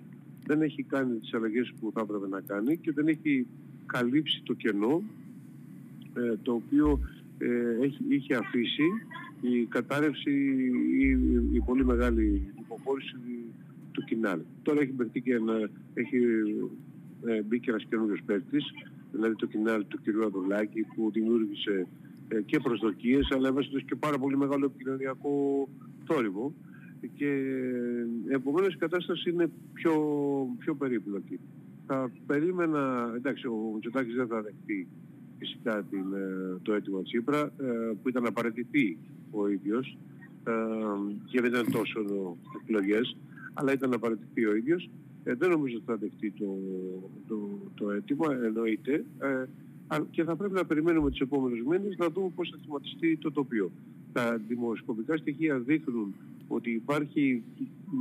δεν 0.46 0.62
έχει 0.62 0.84
κάνει 0.84 1.18
τις 1.18 1.34
αλλαγές 1.34 1.74
που 1.80 1.92
θα 1.94 2.02
έπρεπε 2.02 2.28
να 2.28 2.42
κάνει 2.42 2.78
και 2.78 2.92
δεν 2.92 3.08
έχει 3.08 3.48
καλύψει 3.86 4.42
το 4.44 4.54
κενό 4.54 5.04
ε, 6.14 6.36
το 6.42 6.54
οποίο 6.54 7.00
ε, 7.38 7.86
έχει, 7.86 8.06
είχε 8.08 8.36
αφήσει 8.36 8.84
η 9.42 9.66
κατάρρευση 9.66 10.32
ή 11.00 11.10
η, 11.54 11.62
πολύ 11.66 11.86
μεγάλη 11.86 12.54
υποχώρηση 12.60 13.16
του 13.92 14.04
κοινάλ. 14.04 14.40
Τώρα 14.62 14.82
έχει 14.82 14.92
μπερθεί 14.92 15.22
και 15.22 15.34
ένα, 15.34 15.70
έχει 15.94 16.18
ε, 17.26 17.42
μπει 17.42 17.60
και 17.60 17.70
ένας 17.70 17.86
καινούριος 17.90 18.22
παίκτης, 18.26 18.66
δηλαδή 19.12 19.36
το 19.36 19.46
κοινάλ 19.46 19.86
του 19.88 20.00
κ. 20.04 20.24
Αδουλάκη 20.26 20.82
που 20.82 21.12
δημιούργησε 21.12 21.88
ε, 22.28 22.42
και 22.42 22.60
προσδοκίες 22.60 23.32
αλλά 23.32 23.48
έβασε 23.48 23.70
και 23.86 23.96
πάρα 23.96 24.18
πολύ 24.18 24.38
μεγάλο 24.38 24.66
επικοινωνιακό 24.66 25.68
θόρυβο 26.06 26.54
και 27.08 27.28
ε, 28.30 28.36
επομένως 28.36 28.74
η 28.74 28.78
κατάσταση 28.78 29.30
είναι 29.30 29.50
πιο, 29.74 29.94
πιο 30.58 30.76
περίπλοκη. 30.76 31.40
Θα 31.88 32.12
περίμενα, 32.26 33.14
εντάξει 33.16 33.48
ο 33.48 33.72
Μητσοτάκης 33.74 34.16
δεν 34.16 34.28
θα 34.28 34.42
δεχτεί 34.42 34.88
φυσικά 35.42 35.84
την, 35.90 36.14
ε, 36.14 36.58
το 36.62 36.74
αίτημα 36.74 37.02
Τσίπρα 37.02 37.40
ε, 37.40 37.92
που 38.02 38.10
ήταν 38.10 38.26
απαραίτητη 38.26 38.98
ο 39.32 39.48
ίδιος 39.48 39.98
ε, 40.44 40.54
και 41.26 41.42
δεν 41.42 41.52
ήταν 41.52 41.72
τόσο 41.72 42.00
εκλογές 42.62 43.18
αλλά 43.54 43.74
ήταν 43.74 43.94
απαραίτητη 43.94 44.46
ο 44.46 44.56
ίδιος 44.56 44.90
δεν 45.24 45.50
νομίζω 45.50 45.76
ότι 45.76 45.86
θα 45.86 45.96
δεχτεί 45.96 46.32
το, 46.32 46.58
το, 47.28 47.36
το 47.76 47.92
αίτημα 47.92 48.34
εννοείται 48.44 49.06
και 50.12 50.24
θα 50.24 50.36
πρέπει 50.36 50.54
να 50.54 50.66
περιμένουμε 50.66 51.10
τις 51.10 51.20
επόμενες 51.20 51.60
μήνες 51.66 51.96
να 51.98 52.10
δούμε 52.10 52.30
πώς 52.36 52.50
θα 52.50 52.58
θυματιστεί 52.66 53.18
το 53.18 53.32
τοπίο. 53.32 53.72
Τα 54.14 54.42
δημοσκοπικά 54.48 55.18
στοιχεία 55.18 55.60
δείχνουν 55.60 56.16
ότι 56.56 56.72
υπάρχει 56.72 57.44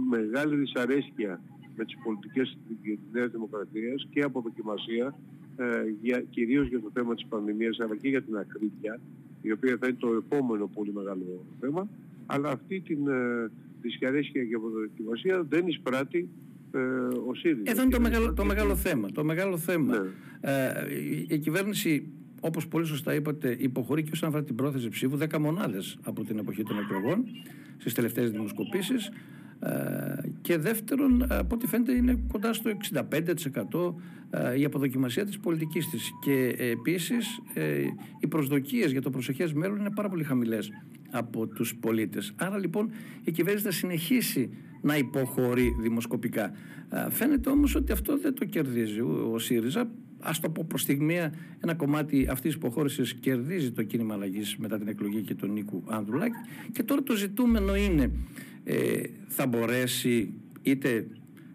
μεγάλη 0.09 0.57
δυσαρέσκεια 0.57 1.43
με 1.77 1.85
τις 1.85 1.97
πολιτικές 2.05 2.59
της 2.83 2.99
Νέας 3.13 3.31
Δημοκρατίας 3.31 4.07
και 4.11 4.23
από 4.23 4.41
δοκιμασία 4.41 5.19
ε, 5.57 5.65
για, 6.03 6.21
κυρίως 6.31 6.69
για 6.69 6.81
το 6.81 6.91
θέμα 6.93 7.15
της 7.15 7.27
πανδημίας 7.29 7.81
αλλά 7.81 7.97
και 7.97 8.09
για 8.09 8.23
την 8.23 8.37
ακρίβεια 8.37 9.01
η 9.43 9.53
οποία 9.53 9.77
θα 9.81 9.87
είναι 9.87 9.97
το 10.01 10.09
επόμενο 10.15 10.67
πολύ 10.67 10.93
μεγάλο 10.93 11.45
θέμα 11.61 11.89
αλλά 12.27 12.51
αυτή 12.51 12.81
την 12.81 13.09
ε, 13.09 13.51
δυσχαρέσκεια 13.81 14.45
και 14.45 14.55
αποδοκιμασία 14.55 15.43
δεν 15.49 15.67
εισπράττει 15.67 16.29
ε, 16.73 16.79
ο 17.29 17.35
ΣΥΡΙΖΑ. 17.35 17.71
Εδώ 17.71 17.83
είναι 17.83 17.91
το 17.91 18.01
μεγάλο, 18.01 18.33
το 18.33 18.45
μεγάλο 18.45 18.77
θέμα. 18.77 19.09
Το 19.13 19.25
μεγάλο 19.25 19.57
θέμα. 19.57 19.99
Ναι. 19.99 20.09
Ε, 20.41 20.95
η, 20.95 21.27
η 21.29 21.39
κυβέρνηση 21.39 22.13
όπως 22.41 22.69
πολύ 22.69 22.87
σωστά 22.87 23.15
είπατε, 23.15 23.57
υποχωρεί 23.59 24.03
και 24.03 24.11
όσον 24.13 24.29
αφορά 24.29 24.45
την 24.45 24.55
πρόθεση 24.55 24.89
ψήφου 24.89 25.19
10 25.19 25.39
μονάδες 25.39 25.99
από 26.03 26.25
την 26.25 26.39
εποχή 26.39 26.63
των 26.63 26.79
εκλογών 26.79 27.25
στις 27.77 27.95
τελευταίες 27.95 28.31
δημοσκοπήσεις 28.31 29.11
ε, 29.61 30.29
και 30.41 30.59
δεύτερον, 30.59 31.23
από 31.29 31.55
ό,τι 31.55 31.67
φαίνεται 31.67 31.93
είναι 31.93 32.19
κοντά 32.33 32.53
στο 32.53 32.71
65% 32.95 33.95
ε, 34.31 34.59
η 34.59 34.65
αποδοκιμασία 34.65 35.25
της 35.25 35.39
πολιτικής 35.39 35.89
της 35.89 36.11
και 36.25 36.55
επίσης 36.59 37.41
ε, 37.55 37.83
οι 38.21 38.27
προσδοκίες 38.27 38.91
για 38.93 39.03
το 39.03 39.11
προσεχές 39.11 39.53
μέλλον 39.53 39.79
είναι 39.79 39.91
πάρα 39.95 40.09
πολύ 40.09 40.25
χαμηλές 40.25 40.71
από 41.11 41.47
τους 41.47 41.77
πολίτες. 41.77 42.33
Άρα 42.37 42.59
λοιπόν 42.59 42.91
η 43.25 43.31
κυβέρνηση 43.31 43.65
θα 43.65 43.73
συνεχίσει 43.73 44.51
να 44.83 44.97
υποχωρεί 44.97 45.77
δημοσκοπικά. 45.81 46.53
Φαίνεται 47.11 47.51
όμως 47.51 47.75
ότι 47.75 47.93
αυτό 47.93 48.19
δεν 48.19 48.35
το 48.35 48.45
κερδίζει 48.45 49.01
ο 49.01 49.39
ΣΥΡΙΖΑ. 49.39 49.91
Ας 50.21 50.41
το 50.41 50.51
πω 50.51 50.65
προς 50.69 50.81
στιγμία 50.81 51.33
ένα 51.61 51.75
κομμάτι 51.75 52.27
αυτής 52.31 52.43
της 52.43 52.55
υποχώρησης 52.55 53.15
κερδίζει 53.15 53.71
το 53.71 53.83
κίνημα 53.83 54.15
αλλαγής 54.15 54.57
μετά 54.57 54.79
την 54.79 54.89
εκλογή 54.89 55.21
και 55.23 55.35
τον 55.35 55.53
Νίκου 55.53 55.83
Ανδρουλάκη 55.87 56.37
και 56.73 56.83
τώρα 56.83 57.03
το 57.03 57.17
ζητούμενο 57.17 57.77
είναι 57.77 58.11
ε, 58.65 59.03
θα 59.29 59.47
μπορέσει 59.47 60.33
είτε 60.63 61.07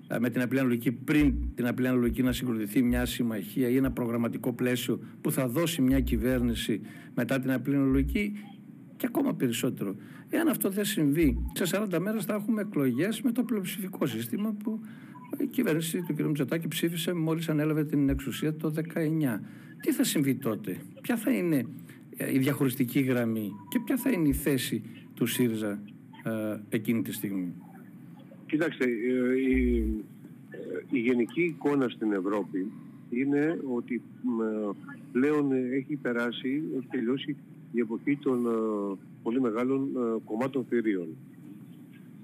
ε, 0.07 0.19
με 0.19 0.29
την 0.29 0.41
απλή 0.41 0.59
αναλογική 0.59 0.91
πριν 0.91 1.33
την 1.55 1.67
απλή 1.67 1.87
αναλογική 1.87 2.23
να 2.23 2.31
συγκροτηθεί 2.31 2.81
μια 2.81 3.05
συμμαχία 3.05 3.69
ή 3.69 3.75
ένα 3.75 3.91
προγραμματικό 3.91 4.53
πλαίσιο 4.53 4.99
που 5.21 5.31
θα 5.31 5.47
δώσει 5.47 5.81
μια 5.81 5.99
κυβέρνηση 5.99 6.81
μετά 7.15 7.39
την 7.39 7.51
απλή 7.51 7.75
αναλογική 7.75 8.33
και 8.97 9.05
ακόμα 9.05 9.33
περισσότερο. 9.35 9.95
Εάν 10.29 10.47
αυτό 10.47 10.69
δεν 10.69 10.85
συμβεί, 10.85 11.37
σε 11.53 11.87
40 11.91 11.99
μέρες 11.99 12.25
θα 12.25 12.33
έχουμε 12.33 12.61
εκλογές 12.61 13.21
με 13.21 13.31
το 13.31 13.43
πλειοψηφικό 13.43 14.05
σύστημα 14.05 14.55
που 14.63 14.79
η 15.43 15.47
κυβέρνηση 15.47 16.01
του 16.01 16.13
κ. 16.13 16.19
Μητσοτάκη 16.19 16.67
ψήφισε 16.67 17.13
μόλις 17.13 17.49
ανέλαβε 17.49 17.85
την 17.85 18.09
εξουσία 18.09 18.55
το 18.55 18.73
19. 18.75 18.81
Τι 19.81 19.91
θα 19.91 20.03
συμβεί 20.03 20.35
τότε, 20.35 20.77
ποια 21.01 21.17
θα 21.17 21.31
είναι 21.31 21.65
ε, 22.17 22.33
η 22.33 22.37
διαχωριστική 22.37 22.99
γραμμή 22.99 23.51
και 23.69 23.79
ποια 23.79 23.97
θα 23.97 24.09
είναι 24.09 24.27
η 24.27 24.33
θέση 24.33 24.83
του 25.13 25.25
ΣΥΡΙΖΑ 25.25 25.79
ε, 26.23 26.59
εκείνη 26.69 27.01
τη 27.01 27.11
στιγμή; 27.11 27.53
Κοιτάξτε, 28.45 28.85
ε, 28.85 29.39
η, 29.49 29.83
η 30.91 30.99
γενική 30.99 31.41
εικόνα 31.41 31.89
στην 31.89 32.11
Ευρώπη 32.11 32.71
είναι 33.09 33.59
ότι 33.73 34.01
πλέον 35.11 35.51
έχει 35.51 35.95
περάσει, 35.95 36.63
έχει 36.77 36.87
τελειώσει 36.89 37.35
η 37.71 37.79
εποχή 37.79 38.17
των 38.17 38.47
πολύ 39.23 39.41
μεγάλων 39.41 39.89
κομμάτων 40.25 40.65
θηρίων. 40.69 41.07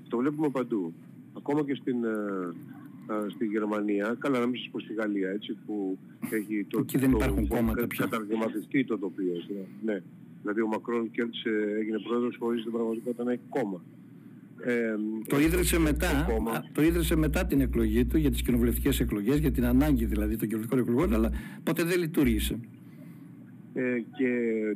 Το 0.10 0.18
βλέπουμε 0.18 0.50
παντού. 0.50 0.94
Ακόμα 1.38 1.64
και 1.64 1.76
στην, 1.76 1.96
στη 3.30 3.46
Γερμανία, 3.46 4.16
καλά 4.20 4.40
να 4.40 4.46
μην 4.46 4.60
σας 4.60 4.70
πω 4.72 4.80
στη 4.80 4.94
Γαλλία, 4.94 5.30
έτσι, 5.30 5.58
που 5.66 5.98
έχει 6.30 6.66
το, 6.70 6.80
Εκεί 6.80 6.98
δεν 6.98 7.12
υπάρχουν 7.12 7.48
κόμματα 7.48 7.88
πια. 7.88 8.08
καταργηματιστεί 8.10 8.84
το 8.86 8.98
τοπίο. 8.98 9.34
Ναι. 9.86 10.02
Δηλαδή 10.42 10.62
ο 10.62 10.68
Μακρόν 10.68 11.12
κέρδισε, 11.12 11.50
έγινε 11.80 12.00
πρόεδρος 12.00 12.36
χωρίς 12.40 12.64
την 12.64 12.72
πραγματικότητα 12.72 13.24
να 13.24 13.32
έχει 13.32 13.42
κόμμα. 13.50 13.82
Ε, 14.64 14.96
το, 15.28 15.40
ίδρυσε 15.40 15.80
μετά, 15.80 16.28
το 16.72 16.82
ίδρυσε 16.82 17.16
μετά 17.16 17.46
την 17.46 17.62
εκλογή 17.62 18.06
του 18.06 18.18
για 18.18 18.32
τις 18.32 18.42
κοινοβουλευτικές 18.42 19.00
εκλογές, 19.00 19.38
για 19.38 19.52
την 19.52 19.66
ανάγκη 19.66 20.06
δηλαδή 20.06 20.36
των 20.38 20.48
κοινοβουλευτικών 20.48 20.80
εκλογών, 20.80 21.14
αλλά 21.14 21.32
ποτέ 21.64 21.84
δεν 21.84 22.00
λειτουργήσε. 22.00 22.60
Ε, 23.74 24.00
και 24.18 24.32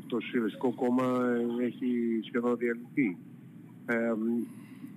το 0.08 0.20
Συλλογικό 0.20 0.74
Κόμμα 0.74 1.26
έχει 1.62 2.20
σχεδόν 2.28 2.58
διαλυθεί. 2.58 3.18
Ε, 3.86 4.14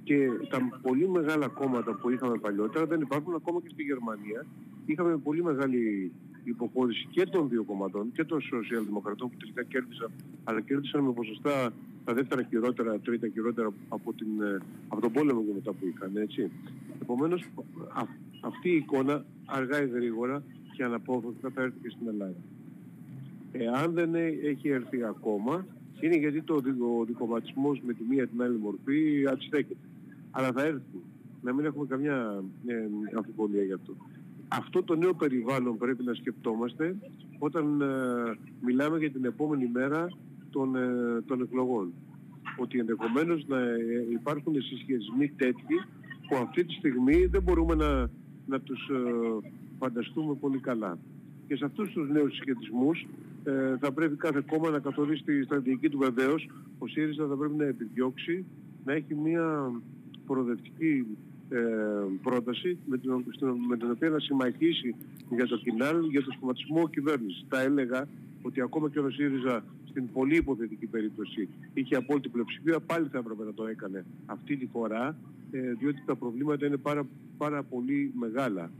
και 0.09 0.19
τα 0.49 0.59
πολύ 0.83 1.09
μεγάλα 1.09 1.47
κόμματα 1.49 1.95
που 1.95 2.11
είχαμε 2.11 2.39
παλιότερα 2.39 2.87
δεν 2.87 3.01
υπάρχουν 3.01 3.35
ακόμα 3.35 3.61
και 3.61 3.69
στη 3.73 3.83
Γερμανία. 3.83 4.47
Είχαμε 4.87 5.17
πολύ 5.17 5.43
μεγάλη 5.43 6.13
υποχώρηση 6.45 7.07
και 7.11 7.25
των 7.25 7.49
δύο 7.49 7.63
κομματών 7.65 8.13
και 8.13 8.25
των 8.25 8.41
σοσιαλδημοκρατών 8.41 9.29
που 9.31 9.37
τελικά 9.37 9.63
κέρδισαν, 9.63 10.11
αλλά 10.45 10.61
κέρδισαν 10.61 11.05
με 11.05 11.13
ποσοστά 11.13 11.73
τα 12.05 12.15
δεύτερα 12.15 12.43
χειρότερα, 12.43 12.99
τρίτα 12.99 13.29
χειρότερα 13.29 13.73
από, 13.89 14.13
την, 14.13 14.43
ε, 14.43 14.59
από 14.89 15.01
τον 15.01 15.13
πόλεμο 15.13 15.41
και 15.45 15.53
μετά 15.55 15.73
που 15.73 15.87
είχαν, 15.87 16.17
έτσι. 16.17 16.51
Επομένως, 17.03 17.43
α, 17.89 18.03
αυτή 18.41 18.69
η 18.71 18.77
εικόνα 18.77 19.25
αργά 19.45 19.83
ή 19.83 19.89
γρήγορα 19.89 20.43
και 20.77 20.85
αναπόφευκτα 20.85 21.51
θα 21.55 21.63
έρθει 21.63 21.79
και 21.83 21.91
στην 21.91 22.09
Ελλάδα. 22.09 22.41
Εάν 23.53 23.93
δεν 23.93 24.15
έχει 24.45 24.69
έρθει 24.69 25.05
ακόμα, 25.05 25.67
είναι 26.01 26.17
γιατί 26.17 26.43
το, 26.43 26.55
ο 27.01 27.05
δικοματισμός 27.05 27.81
με 27.87 27.93
τη 27.93 28.03
μία 28.09 28.27
την 28.27 28.43
άλλη 28.43 28.59
μορφή 28.59 29.27
αντιστέκεται. 29.33 29.89
Αλλά 30.31 30.53
θα 30.53 30.63
έρθει. 30.63 31.03
Να 31.43 31.53
μην 31.53 31.65
έχουμε 31.65 31.87
καμιά 31.87 32.45
ε, 32.67 32.75
αμφιβολία 33.17 33.63
γι' 33.63 33.73
αυτό. 33.73 33.97
Αυτό 34.49 34.83
το 34.83 34.97
νέο 34.97 35.15
περιβάλλον 35.15 35.79
πρέπει 35.79 36.05
να 36.05 36.15
σκεπτόμαστε 36.15 36.97
όταν 37.39 37.81
ε, 37.81 37.87
μιλάμε 38.61 38.99
για 38.99 39.11
την 39.11 39.25
επόμενη 39.25 39.71
μέρα 39.73 40.09
των, 40.51 40.77
ε, 40.77 41.23
των 41.27 41.41
εκλογών. 41.41 41.93
Ότι 42.57 42.79
ενδεχομένως 42.79 43.47
να 43.47 43.59
ε, 43.59 44.07
υπάρχουν 44.11 44.63
συσχετισμοί 44.63 45.29
τέτοιοι 45.29 45.77
που 46.29 46.37
αυτή 46.37 46.65
τη 46.65 46.73
στιγμή 46.73 47.27
δεν 47.27 47.43
μπορούμε 47.43 47.75
να, 47.75 48.11
να 48.47 48.61
τους 48.61 48.89
ε, 48.89 49.49
φανταστούμε 49.79 50.35
πολύ 50.35 50.59
καλά. 50.59 50.99
Και 51.47 51.57
σε 51.57 51.65
αυτούς 51.65 51.93
τους 51.93 52.09
νέους 52.09 52.35
συσχετισμούς 52.35 53.07
θα 53.81 53.93
πρέπει 53.93 54.17
κάθε 54.17 54.43
κόμμα 54.51 54.71
να 54.71 54.79
καθορίσει 54.79 55.23
τη 55.23 55.43
στρατηγική 55.43 55.89
του 55.89 55.99
βεβαίως. 55.99 56.49
Ο 56.79 56.87
ΣΥΡΙΖΑ 56.87 57.27
θα 57.27 57.37
πρέπει 57.37 57.55
να 57.55 57.65
επιδιώξει 57.65 58.45
να 58.85 58.93
έχει 58.93 59.15
μια 59.15 59.73
προοδευτική 60.29 61.07
ε, 61.51 61.59
πρόταση 62.23 62.79
με 62.87 62.99
την, 62.99 63.11
με 63.69 63.77
την 63.77 63.91
οποία 63.91 64.09
να 64.09 64.19
συμμαχίσει 64.19 64.95
για 65.31 65.47
το 65.47 65.57
κοινάλ, 65.57 65.97
για 66.11 66.23
το 66.23 66.31
σχηματισμό 66.31 66.89
κυβέρνησης. 66.89 67.45
Τα 67.49 67.61
έλεγα 67.61 68.09
ότι 68.43 68.61
ακόμα 68.61 68.91
και 68.91 68.99
ο 68.99 69.11
ΣΥΡΙΖΑ 69.11 69.65
στην 69.89 70.13
πολύ 70.13 70.37
υποθετική 70.37 70.87
περίπτωση 70.87 71.49
είχε 71.75 71.97
απόλυτη 71.97 72.29
πλειοψηφία, 72.29 72.81
πάλι 72.81 73.09
θα 73.13 73.19
έπρεπε 73.19 73.45
να 73.45 73.55
το 73.55 73.67
έκανε 73.67 74.05
αυτή 74.27 74.57
τη 74.57 74.67
φορά, 74.67 75.17
ε, 75.51 75.73
διότι 75.73 76.03
τα 76.07 76.17
προβλήματα 76.17 76.67
είναι 76.67 76.77
πάρα, 76.77 77.07
πάρα 77.39 77.63
πολύ 77.63 78.13
μεγάλα 78.19 78.71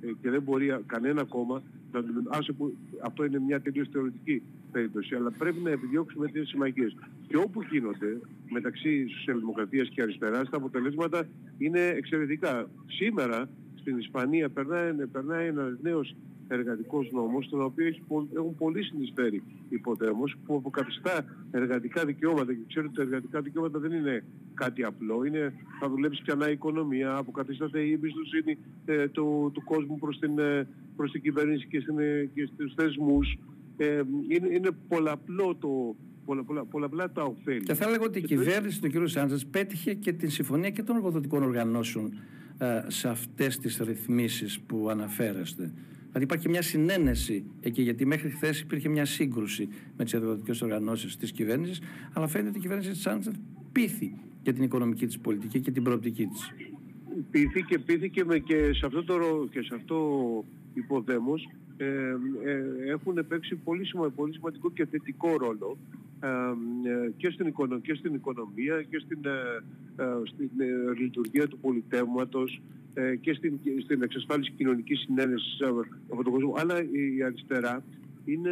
ε, 0.00 0.06
και 0.22 0.30
δεν 0.30 0.42
μπορεί 0.42 0.76
κανένα 0.86 1.24
κόμμα 1.24 1.62
να 1.92 2.02
άσε 2.36 2.52
που 2.52 2.76
αυτό 3.02 3.24
είναι 3.24 3.38
μια 3.38 3.60
τελείως 3.60 3.88
θεωρητική 3.92 4.42
περίπτωση, 4.74 5.14
αλλά 5.14 5.30
πρέπει 5.38 5.60
να 5.60 5.70
επιδιώξουμε 5.70 6.26
τις 6.28 6.48
συμμαχίες. 6.48 6.96
Και 7.28 7.36
όπου 7.36 7.62
γίνονται 7.70 8.20
μεταξύ 8.50 9.08
σοσιαλδημοκρατίας 9.08 9.88
και 9.88 10.02
αριστεράς, 10.02 10.50
τα 10.50 10.56
αποτελέσματα 10.56 11.26
είναι 11.58 11.80
εξαιρετικά. 11.80 12.68
Σήμερα 12.86 13.48
στην 13.74 13.98
Ισπανία 13.98 14.48
περνάει, 14.48 15.06
περνάει 15.12 15.46
ένας 15.46 15.72
νέος 15.82 16.14
εργατικός 16.48 17.10
νόμος, 17.12 17.48
τον 17.48 17.62
οποίο 17.62 17.86
έχουν 18.36 18.54
πολύ 18.58 18.82
συνεισφέρει 18.82 19.42
υποτέμους, 19.68 20.36
που 20.46 20.54
αποκαθιστά 20.56 21.24
εργατικά 21.50 22.04
δικαιώματα. 22.04 22.52
Και 22.52 22.64
ξέρετε 22.68 22.88
ότι 22.88 22.96
τα 22.96 23.02
εργατικά 23.02 23.40
δικαιώματα 23.40 23.78
δεν 23.78 23.92
είναι 23.92 24.24
κάτι 24.54 24.84
απλό. 24.84 25.24
Είναι, 25.24 25.52
θα 25.80 25.88
δουλέψεις 25.88 26.24
πιανά 26.24 26.48
η 26.48 26.52
οικονομία, 26.52 27.16
αποκαθιστάται 27.16 27.80
η 27.80 27.92
εμπιστοσύνη 27.92 28.58
ε, 28.84 29.08
του, 29.08 29.50
του 29.54 29.64
κόσμου 29.64 29.98
προς 29.98 30.18
την, 30.18 30.38
ε, 30.38 30.66
προς 30.96 31.10
την 31.10 31.22
κυβέρνηση 31.22 31.66
και, 31.66 31.80
στην, 31.80 31.98
ε, 31.98 32.30
και 32.34 32.48
στους 32.54 32.74
θεσμούς. 32.74 33.38
Ε, 33.76 34.02
είναι, 34.28 34.48
είναι 34.54 34.70
πολλαπλό 34.88 35.56
το, 35.56 35.96
πολλα, 36.24 36.44
πολλα, 36.44 36.64
πολλαπλά 36.64 37.12
τα 37.12 37.22
ωφέλη. 37.22 37.62
Και 37.62 37.74
θα 37.74 37.84
έλεγα 37.84 38.04
ότι 38.04 38.18
η 38.18 38.22
κυβέρνηση 38.22 38.80
του 38.80 38.90
κ. 38.90 39.08
Σάντζας 39.08 39.46
πέτυχε 39.46 39.94
και 39.94 40.12
την 40.12 40.30
συμφωνία 40.30 40.70
και 40.70 40.82
των 40.82 40.96
εργοδοτικών 40.96 41.42
οργανώσεων 41.42 42.12
σε 42.86 43.08
αυτές 43.08 43.58
τις 43.58 43.78
ρυθμίσεις 43.78 44.60
που 44.60 44.88
αναφέρεστε. 44.90 45.72
Δηλαδή 46.06 46.22
υπάρχει 46.22 46.48
μια 46.48 46.62
συνένεση 46.62 47.44
εκεί, 47.60 47.82
γιατί 47.82 48.06
μέχρι 48.06 48.30
χθες 48.30 48.60
υπήρχε 48.60 48.88
μια 48.88 49.04
σύγκρουση 49.04 49.68
με 49.96 50.04
τις 50.04 50.12
εργοδοτικές 50.12 50.62
οργανώσεις 50.62 51.16
της 51.16 51.32
κυβέρνησης, 51.32 51.80
αλλά 52.12 52.26
φαίνεται 52.26 52.48
ότι 52.48 52.58
η 52.58 52.60
κυβέρνηση 52.60 52.90
της 52.90 53.00
Σάντσερ 53.00 53.32
πείθει 53.72 54.14
για 54.42 54.52
την 54.52 54.62
οικονομική 54.62 55.06
της 55.06 55.18
πολιτική 55.18 55.60
και 55.60 55.70
την 55.70 55.82
προοπτική 55.82 56.26
της. 56.26 56.52
Πείθηκε, 57.30 57.78
πείθηκε 57.78 58.24
με 58.24 58.38
και 58.38 58.72
σε 58.72 58.86
αυτό 58.86 59.04
το 59.04 59.48
και 59.50 59.62
σε 59.62 59.74
αυτό 59.74 59.98
υποδέμος 60.74 61.48
ε, 61.76 61.86
ε, 62.44 62.90
έχουν 62.90 63.26
παίξει 63.28 63.54
πολύ, 63.54 63.90
πολύ 64.14 64.32
σημαντικό 64.32 64.70
και 64.70 64.86
θετικό 64.86 65.36
ρόλο 65.36 65.76
ε, 66.20 66.26
ε, 66.26 67.10
και, 67.16 67.30
στην 67.30 67.46
οικονομία, 67.46 67.80
και 67.82 67.94
στην 67.94 68.14
οικονομία 68.14 68.82
και 68.82 69.02
στην, 69.04 69.18
ε, 69.24 70.04
στην 70.24 70.50
λειτουργία 71.00 71.48
του 71.48 71.58
πολιτεύματος 71.58 72.60
και 73.20 73.34
στην, 73.34 73.58
στην 73.82 74.02
εξασφάλιση 74.02 74.52
κοινωνικής 74.56 75.00
συνένεσης 75.00 75.58
από 76.10 76.22
τον 76.22 76.32
κόσμο. 76.32 76.54
Αλλά 76.56 76.74
η 76.82 77.22
αριστερά 77.22 77.82
είναι... 78.24 78.50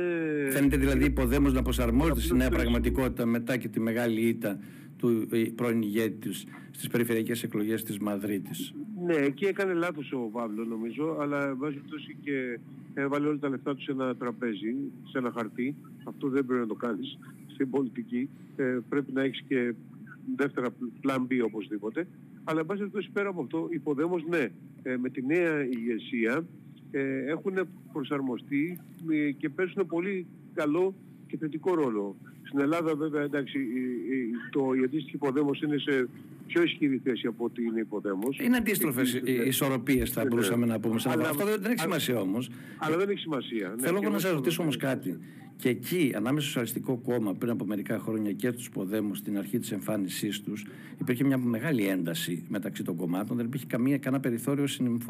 Φαίνεται 0.50 0.76
δηλαδή 0.76 1.05
υποδέμος 1.05 1.52
να 1.52 1.62
προσαρμόζεται 1.62 2.21
στη 2.21 2.35
νέα 2.35 2.50
πραγματικότητα 2.50 3.26
μετά 3.26 3.57
και 3.57 3.69
τη 3.69 3.81
μεγάλη 3.81 4.21
ήττα 4.21 4.59
του 5.02 5.26
πρώην 5.54 5.82
ηγέτη 5.82 6.16
τους 6.28 6.44
στις 6.71 6.88
περιφερειακές 6.88 7.42
εκλογές 7.42 7.82
της 7.82 7.99
Μαδρίτης. 7.99 8.75
Ναι, 9.06 9.14
εκεί 9.14 9.44
έκανε 9.44 9.73
λάθος 9.73 10.12
ο 10.12 10.18
Παύλο 10.18 10.64
νομίζω, 10.64 11.16
αλλά 11.21 11.54
βάζει 11.54 11.76
πτώση 11.76 12.16
και 12.21 12.59
έβαλε 12.94 13.26
όλα 13.26 13.38
τα 13.38 13.49
λεφτά 13.49 13.75
του 13.75 13.82
σε 13.82 13.92
ένα 13.92 14.16
τραπέζι, 14.16 14.75
σε 15.04 15.18
ένα 15.18 15.32
χαρτί. 15.37 15.75
Αυτό 16.04 16.28
δεν 16.28 16.47
πρέπει 16.47 16.61
να 16.61 16.66
το 16.66 16.75
κάνεις 16.75 17.18
στην 17.47 17.71
πολιτική. 17.71 18.28
Ε, 18.56 18.78
πρέπει 18.88 19.12
να 19.12 19.23
έχεις 19.23 19.42
και 19.49 19.75
δεύτερα 20.37 20.68
πλάν 21.00 21.26
B 21.30 21.32
οπωσδήποτε. 21.44 22.06
Αλλά 22.44 22.61
εν 22.61 22.66
πάση 22.66 22.78
περιπτώσει 22.78 23.11
πέρα 23.12 23.28
από 23.28 23.42
αυτό, 23.42 23.68
υποδέμως 23.71 24.25
ναι, 24.28 24.49
ε, 24.82 24.97
με 24.97 25.09
τη 25.09 25.26
νέα 25.26 25.64
ηγεσία 25.64 26.44
ε, 26.90 27.25
έχουν 27.30 27.54
προσαρμοστεί 27.92 28.78
ε, 29.11 29.30
και 29.30 29.49
παίζουν 29.49 29.87
πολύ 29.87 30.26
καλό 30.54 30.94
και 31.32 31.38
θετικό 31.38 31.74
ρόλο. 31.74 32.16
Στην 32.42 32.60
Ελλάδα 32.60 32.94
βέβαια 32.94 33.22
εντάξει 33.22 33.58
η, 33.58 33.82
η, 34.14 34.30
το, 34.50 34.60
η 34.80 34.84
αντίστοιχη 34.84 35.16
υποδέμος 35.16 35.62
είναι 35.62 35.78
σε 35.78 36.08
πιο 36.46 36.62
ισχυρή 36.62 37.00
θέση 37.04 37.26
από 37.26 37.44
ότι 37.44 37.62
είναι 37.62 37.80
υποδέμος. 37.80 38.38
Είναι 38.38 38.56
αντίστροφες 38.56 39.14
οι 39.14 39.32
ισορροπίες, 39.46 40.10
θα 40.10 40.24
μπορούσαμε 40.24 40.66
να 40.66 40.80
πούμε. 40.80 41.00
Αλλά, 41.04 41.28
αυτό 41.28 41.44
δεν, 41.44 41.64
έχει 41.64 41.80
σημασία 41.80 42.20
όμως. 42.20 42.50
Αλλά 42.78 42.96
δεν 42.96 43.08
έχει 43.08 43.18
σημασία. 43.18 43.74
Ναι, 43.76 43.86
Θέλω 43.86 44.00
να 44.10 44.18
σα 44.18 44.30
ρωτήσω 44.30 44.62
όμως 44.62 44.76
κάτι. 44.76 45.18
Και 45.62 45.69
εκεί, 45.69 46.12
ανάμεσα 46.16 46.49
στο 46.50 46.59
Αριστικό 46.59 46.97
Κόμμα 46.97 47.35
πριν 47.35 47.50
από 47.50 47.64
μερικά 47.64 47.99
χρόνια 47.99 48.33
και 48.33 48.52
τους 48.52 48.71
Ποδέμους 48.71 49.19
στην 49.19 49.38
αρχή 49.38 49.59
της 49.59 49.73
εμφάνισής 49.73 50.40
τους, 50.40 50.66
υπήρχε 51.00 51.25
μια 51.25 51.38
μεγάλη 51.38 51.87
ένταση 51.87 52.45
μεταξύ 52.49 52.83
των 52.83 52.97
κομμάτων. 52.97 53.37
Δεν 53.37 53.47
υπήρχε 53.47 53.66
καμία, 53.66 53.99
κανένα 53.99 54.23
περιθώριο 54.23 54.66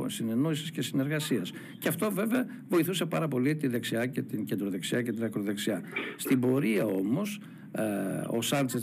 συνεννόησης 0.06 0.70
και 0.70 0.82
συνεργασίας. 0.82 1.52
Και 1.78 1.88
αυτό 1.88 2.10
βέβαια 2.10 2.46
βοηθούσε 2.68 3.04
πάρα 3.06 3.28
πολύ 3.28 3.56
τη 3.56 3.66
δεξιά 3.66 4.06
και 4.06 4.22
την 4.22 4.44
κεντροδεξιά 4.44 5.02
και 5.02 5.12
την 5.12 5.24
ακροδεξιά. 5.24 5.82
Στην 6.16 6.40
πορεία 6.40 6.84
όμως, 6.84 7.40
ε, 7.74 7.82
ο 8.36 8.42
Σάντσετ 8.42 8.82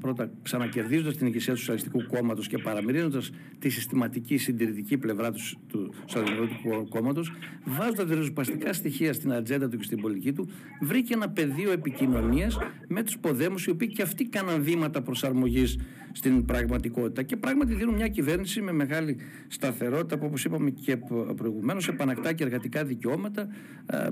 πρώτα 0.00 0.30
ξανακερδίζοντας 0.42 1.16
την 1.16 1.26
ηγεσία 1.26 1.52
του 1.52 1.58
Σοσιαλιστικού 1.58 2.06
Κόμματος 2.06 2.46
και 2.48 2.58
παραμερίζοντας 2.58 3.30
τη 3.58 3.68
συστηματική 3.68 4.36
συντηρητική 4.36 4.98
πλευρά 4.98 5.32
τους, 5.32 5.56
του 5.68 5.92
Σοσιαλιστικού 6.06 6.88
Κόμματος, 6.88 7.32
βάζοντας 7.64 8.08
ριζοσπαστικά 8.08 8.72
στοιχεία 8.72 9.12
στην 9.12 9.32
ατζέντα 9.32 9.68
του 9.68 9.76
και 9.76 9.84
στην 9.84 10.00
πολιτική 10.00 10.32
του, 10.32 10.48
βρήκε 10.80 11.14
ένα 11.14 11.28
πεδίο 11.28 11.72
επικοινωνίας 11.72 12.58
με 12.88 13.02
τους 13.02 13.18
ποδέμους, 13.18 13.66
οι 13.66 13.70
οποίοι 13.70 13.88
και 13.88 14.02
αυτοί 14.02 14.24
κάναν 14.24 14.62
βήματα 14.62 15.02
προσαρμογής 15.02 15.78
στην 16.12 16.44
πραγματικότητα. 16.44 17.22
Και 17.22 17.36
πράγματι 17.36 17.74
δίνουν 17.74 17.94
μια 17.94 18.08
κυβέρνηση 18.08 18.60
με 18.60 18.72
μεγάλη 18.72 19.16
σταθερότητα, 19.48 20.18
που 20.18 20.26
όπως 20.26 20.44
είπαμε 20.44 20.70
και 20.70 20.98
προηγουμένως, 21.36 21.88
επανακτά 21.88 22.32
και 22.32 22.44
εργατικά 22.44 22.84
δικαιώματα 22.84 23.48
ε, 23.86 24.08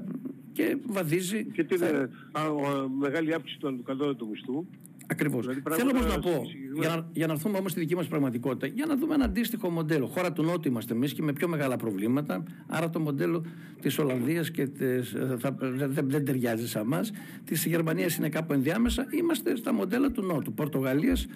και 0.52 0.76
βαδίζει. 0.87 1.44
Και 1.44 1.64
την 1.64 1.78
θα... 1.78 2.08
μεγάλη 2.99 3.35
αύξηση 3.35 3.58
του 3.58 3.82
κατώτατου 3.82 4.28
μισθού. 4.28 4.66
Ακριβώς. 5.06 5.46
Δηλαδή, 5.46 5.62
Θέλω 5.70 5.90
όμως 5.90 6.06
να 6.06 6.18
πω, 6.18 6.42
για 6.80 6.88
να, 6.88 7.08
για 7.12 7.26
να 7.26 7.32
έρθουμε 7.32 7.58
όμως 7.58 7.70
στη 7.70 7.80
δική 7.80 7.94
μας 7.94 8.06
πραγματικότητα, 8.06 8.66
για 8.66 8.86
να 8.86 8.96
δούμε 8.96 9.14
ένα 9.14 9.25
αντίστοιχο 9.25 9.70
μοντέλο. 9.70 10.06
Χώρα 10.06 10.32
του 10.32 10.42
Νότου 10.42 10.68
είμαστε 10.68 10.94
εμείς 10.94 11.12
και 11.12 11.22
με 11.22 11.32
πιο 11.32 11.48
μεγάλα 11.48 11.76
προβλήματα. 11.76 12.42
Άρα 12.66 12.90
το 12.90 13.00
μοντέλο 13.00 13.44
της 13.80 13.98
Ολλανδίας 13.98 14.50
και 14.50 14.66
της, 14.66 15.14
δεν, 15.88 16.10
δεν 16.10 16.25
ταιριάζει 16.25 16.68
σε 16.68 16.78
εμάς. 16.78 17.10
Της 17.44 17.66
Γερμανίας 17.66 18.16
είναι 18.16 18.28
κάπου 18.28 18.52
ενδιάμεσα. 18.52 19.06
Είμαστε 19.10 19.56
στα 19.56 19.72
μοντέλα 19.72 20.10
του 20.10 20.22
Νότου. 20.22 20.52
Πορτογαλίας 20.52 21.26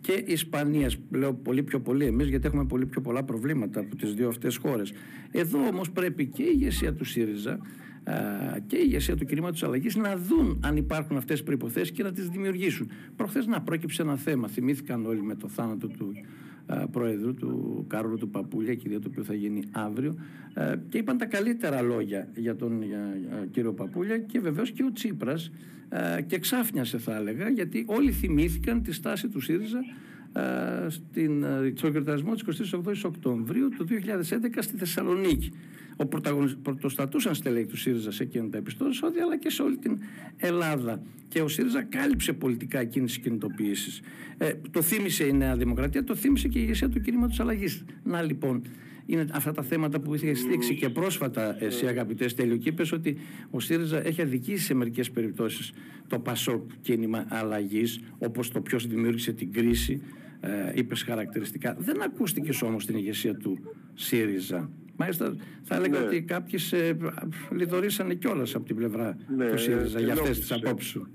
και 0.00 0.12
Ισπανίας. 0.26 0.96
Λέω 1.10 1.34
πολύ 1.34 1.62
πιο 1.62 1.80
πολύ 1.80 2.04
εμείς, 2.04 2.28
γιατί 2.28 2.46
έχουμε 2.46 2.64
πολύ 2.64 2.86
πιο 2.86 3.00
πολλά 3.00 3.22
προβλήματα 3.24 3.80
από 3.80 3.96
τις 3.96 4.14
δύο 4.14 4.28
αυτές 4.28 4.56
χώρες. 4.56 4.92
Εδώ 5.30 5.66
όμως 5.66 5.90
πρέπει 5.90 6.26
και 6.26 6.42
η 6.42 6.50
ηγεσία 6.52 6.94
του 6.94 7.04
ΣΥΡΙΖΑ 7.04 7.58
και 8.66 8.76
η 8.76 8.82
ηγεσία 8.84 9.16
του 9.16 9.24
κινήματος 9.24 9.62
αλλαγής 9.62 9.96
να 9.96 10.16
δουν 10.16 10.60
αν 10.64 10.76
υπάρχουν 10.76 11.16
αυτές 11.16 11.36
τις 11.36 11.46
προποθέσει 11.46 11.92
και 11.92 12.02
να 12.02 12.12
τις 12.12 12.28
δημιουργήσουν. 12.28 12.90
Προχθές 13.16 13.46
να 13.46 13.60
πρόκειψε 13.60 14.02
ένα 14.02 14.16
θέμα. 14.16 14.48
Θυμήθηκαν 14.48 15.06
όλοι 15.06 15.22
με 15.22 15.34
το 15.34 15.48
θάνατο 15.48 15.88
του 15.88 16.12
πρόεδρου, 16.90 17.34
του 17.34 17.84
Κάρολου 17.88 18.16
του 18.16 18.30
Παπούλια, 18.30 18.74
κυρία 18.74 19.00
το 19.00 19.08
οποίο 19.10 19.22
θα 19.22 19.34
γίνει 19.34 19.62
αύριο. 19.70 20.14
και 20.88 20.98
είπαν 20.98 21.18
τα 21.18 21.26
καλύτερα 21.26 21.82
λόγια 21.82 22.28
για 22.34 22.56
τον 22.56 22.82
κύριο 23.50 23.72
Παπούλια 23.72 24.18
και 24.18 24.40
βεβαίως 24.40 24.70
και 24.70 24.84
ο 24.84 24.92
Τσίπρας. 24.92 25.50
και 26.26 26.38
ξάφνιασε, 26.38 26.98
θα 26.98 27.16
έλεγα, 27.16 27.48
γιατί 27.48 27.84
όλοι 27.86 28.12
θυμήθηκαν 28.12 28.82
τη 28.82 28.92
στάση 28.92 29.28
του 29.28 29.40
ΣΥΡΙΖΑ 29.40 29.80
στην, 30.88 31.44
στον 31.74 31.94
εορτασμό 31.94 32.34
της 32.34 32.72
28 32.72 32.92
Οκτωβρίου 33.04 33.68
του 33.68 33.86
2011 33.88 34.58
στη 34.58 34.76
Θεσσαλονίκη 34.76 35.52
ο 36.00 36.06
πρωτοστατούσαν 36.62 37.34
στελέχη 37.34 37.66
του 37.66 37.76
ΣΥΡΙΖΑ 37.76 38.10
σε 38.10 38.22
εκείνα 38.22 38.48
τα 38.48 38.58
επιστόδια, 38.58 39.22
αλλά 39.22 39.38
και 39.38 39.50
σε 39.50 39.62
όλη 39.62 39.76
την 39.76 39.98
Ελλάδα. 40.36 41.02
Και 41.28 41.40
ο 41.40 41.48
ΣΥΡΙΖΑ 41.48 41.82
κάλυψε 41.82 42.32
πολιτικά 42.32 42.78
εκείνες 42.78 43.12
τις 43.12 43.22
κινητοποιήσεις. 43.22 44.00
Ε, 44.38 44.52
το 44.70 44.82
θύμισε 44.82 45.24
η 45.24 45.32
Νέα 45.32 45.56
Δημοκρατία, 45.56 46.04
το 46.04 46.14
θύμισε 46.14 46.48
και 46.48 46.58
η 46.58 46.62
ηγεσία 46.64 46.88
του 46.88 47.00
κινήματος 47.00 47.40
αλλαγής. 47.40 47.84
Να 48.02 48.22
λοιπόν, 48.22 48.62
είναι 49.06 49.26
αυτά 49.32 49.52
τα 49.52 49.62
θέματα 49.62 50.00
που 50.00 50.14
είχε 50.14 50.34
στήξει 50.34 50.74
και 50.74 50.88
πρόσφατα 50.88 51.64
εσύ 51.64 51.86
αγαπητέ 51.86 52.28
Στέλιο 52.28 52.56
και 52.56 52.68
είπες 52.68 52.92
ότι 52.92 53.16
ο 53.50 53.60
ΣΥΡΙΖΑ 53.60 54.06
έχει 54.06 54.22
αδικήσει 54.22 54.64
σε 54.64 54.74
μερικές 54.74 55.10
περιπτώσεις 55.10 55.72
το 56.06 56.18
ΠΑΣΟΚ 56.18 56.70
κίνημα 56.80 57.26
αλλαγής, 57.28 58.00
όπως 58.18 58.50
το 58.50 58.60
ποιος 58.60 58.86
δημιούργησε 58.86 59.32
την 59.32 59.52
κρίση, 59.52 60.02
ε, 60.40 60.72
είπες 60.74 61.02
χαρακτηριστικά. 61.02 61.76
Δεν 61.78 62.02
ακούστηκες 62.02 62.62
όμως 62.62 62.82
στην 62.82 62.96
ηγεσία 62.96 63.34
του 63.34 63.58
ΣΥΡΙΖΑ. 63.94 64.70
Μάλιστα 64.96 65.36
θα 65.62 65.74
έλεγα 65.74 65.98
ναι. 65.98 66.06
ότι 66.06 66.22
κάποιοι 66.22 66.58
σε 66.58 66.96
λιδωρήσανε 67.50 68.14
κιόλας 68.14 68.54
από 68.54 68.64
την 68.64 68.76
πλευρά 68.76 69.16
ναι, 69.36 69.50
του 69.50 69.58
ΣΥΡΙΖΑ 69.58 70.00
για 70.00 70.12
αυτές 70.12 70.38
τις 70.38 70.52
απόψεις 70.52 70.90
σου. 70.90 71.08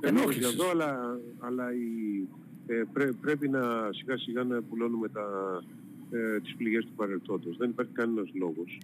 Ενόχλησες. 0.00 0.52
εδώ, 0.52 0.70
αλλά, 0.70 1.20
αλλά 1.38 1.72
η, 1.72 2.26
ε, 2.66 2.82
πρέ, 2.92 3.12
πρέπει 3.20 3.48
να 3.48 3.60
σιγά 3.92 4.16
σιγά 4.16 4.44
να 4.44 4.62
πουλώνουμε 4.62 5.08
τα, 5.08 5.24
ε, 6.10 6.40
τις 6.40 6.54
πληγές 6.56 6.84
του 6.84 6.92
παρελθόντος. 6.96 7.56
Δεν 7.56 7.70
υπάρχει 7.70 7.92
κανένας 7.92 8.30
λόγος 8.34 8.78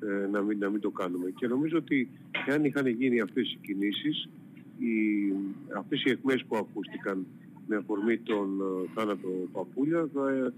ε, 0.00 0.26
να, 0.26 0.42
μην, 0.42 0.58
να 0.58 0.70
μην 0.70 0.80
το 0.80 0.90
κάνουμε. 0.90 1.30
Και 1.30 1.46
νομίζω 1.46 1.76
ότι 1.76 2.08
αν 2.52 2.64
είχαν 2.64 2.86
γίνει 2.86 3.20
αυτές 3.20 3.52
οι 3.52 3.58
κινήσεις, 3.62 4.28
οι, 4.78 4.92
αυτές 5.76 6.04
οι 6.04 6.10
εκμές 6.10 6.44
που 6.48 6.56
ακούστηκαν 6.56 7.26
με 7.70 7.76
αφορμή 7.76 8.18
τον 8.18 8.48
ε, 8.60 8.90
θάνατο 8.94 9.28
Παπούλια 9.52 10.08
θα, 10.14 10.30
ε, 10.30 10.52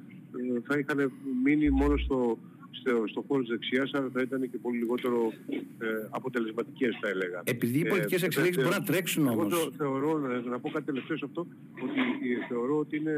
θα 0.67 0.79
είχαν 0.79 1.13
μείνει 1.45 1.71
μόνο 1.71 1.97
στο 1.97 2.39
στο, 2.73 3.05
στο 3.07 3.25
χώρο 3.29 3.41
της 3.41 3.51
δεξιάς, 3.51 3.93
άρα 3.93 4.09
θα 4.13 4.21
ήταν 4.23 4.51
και 4.51 4.59
πολύ 4.59 4.79
λιγότερο 4.79 5.33
ε, 5.79 5.87
αποτελεσματικές 6.11 6.99
θα 7.01 7.09
έλεγα. 7.09 7.43
Επειδή 7.45 7.79
οι 7.79 7.87
πολιτικές 7.89 8.23
ε, 8.23 8.27
εξελίξεις 8.27 8.63
μπορούν 8.63 8.79
να 8.79 8.85
τρέξουν 8.85 9.27
όμως. 9.27 9.53
Εγώ 9.53 9.71
θεωρώ, 9.77 10.19
να, 10.19 10.41
να 10.41 10.59
πω 10.61 10.71
κάτι 10.71 10.85
τελευταίο 10.85 11.17
σε 11.17 11.25
αυτό, 11.25 11.47
ότι 11.85 12.33
ε, 12.33 12.47
θεωρώ 12.49 12.79
ότι 12.79 12.97
είναι, 12.97 13.17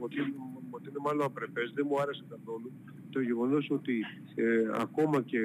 ότι, 0.00 0.16
ότι 0.70 0.88
είναι 0.88 1.00
μάλλον 1.06 1.24
απρεπές, 1.24 1.72
δεν 1.74 1.86
μου 1.88 2.00
άρεσε 2.00 2.24
καθόλου 2.28 2.72
το 3.16 3.22
γεγονός 3.22 3.70
ότι 3.70 4.04
ε, 4.34 4.44
ακόμα 4.74 5.22
και 5.22 5.38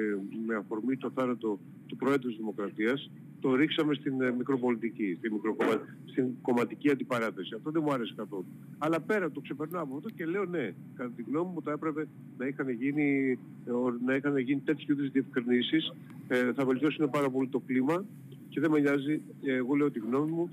με 0.46 0.54
αφορμή 0.54 0.96
το 0.96 1.10
θάνατο 1.14 1.58
του 1.86 1.96
Προέδρου 1.96 2.28
της 2.28 2.36
Δημοκρατίας 2.36 3.10
το 3.40 3.54
ρίξαμε 3.54 3.94
στην 3.94 4.20
ε, 4.20 4.30
μικροπολιτική, 4.30 5.14
στην, 5.18 5.32
μικροκομμα... 5.32 5.80
στην 6.04 6.26
κομματική 6.42 6.90
αντιπαράθεση. 6.90 7.54
Αυτό 7.56 7.70
δεν 7.70 7.82
μου 7.84 7.92
άρεσε 7.92 8.14
καθόλου. 8.16 8.46
Αλλά 8.78 9.00
πέρα 9.00 9.30
το 9.30 9.40
ξεπερνάω 9.40 9.82
από 9.82 9.96
αυτό 9.96 10.08
και 10.10 10.24
λέω 10.26 10.44
ναι, 10.44 10.74
κατά 10.94 11.10
τη 11.16 11.22
γνώμη 11.22 11.50
μου 11.54 11.62
θα 11.62 11.72
έπρεπε 11.72 12.08
να 12.38 12.46
είχαν 12.46 12.68
γίνει, 12.68 13.38
ε, 13.66 13.72
να 14.04 14.14
είχαν 14.14 14.36
γίνει 14.36 14.60
τέτοιου 14.60 14.92
είδους 14.92 15.10
διευκρινήσεις, 15.10 15.92
ε, 16.28 16.52
θα 16.52 16.64
βελτιώσουν 16.64 17.10
πάρα 17.10 17.30
πολύ 17.30 17.48
το 17.48 17.58
κλίμα 17.66 18.04
και 18.48 18.60
δεν 18.60 18.70
με 18.70 18.80
νοιάζει, 18.80 19.22
ε, 19.42 19.54
εγώ 19.54 19.74
λέω 19.74 19.90
τη 19.90 19.98
γνώμη 19.98 20.30
μου, 20.30 20.50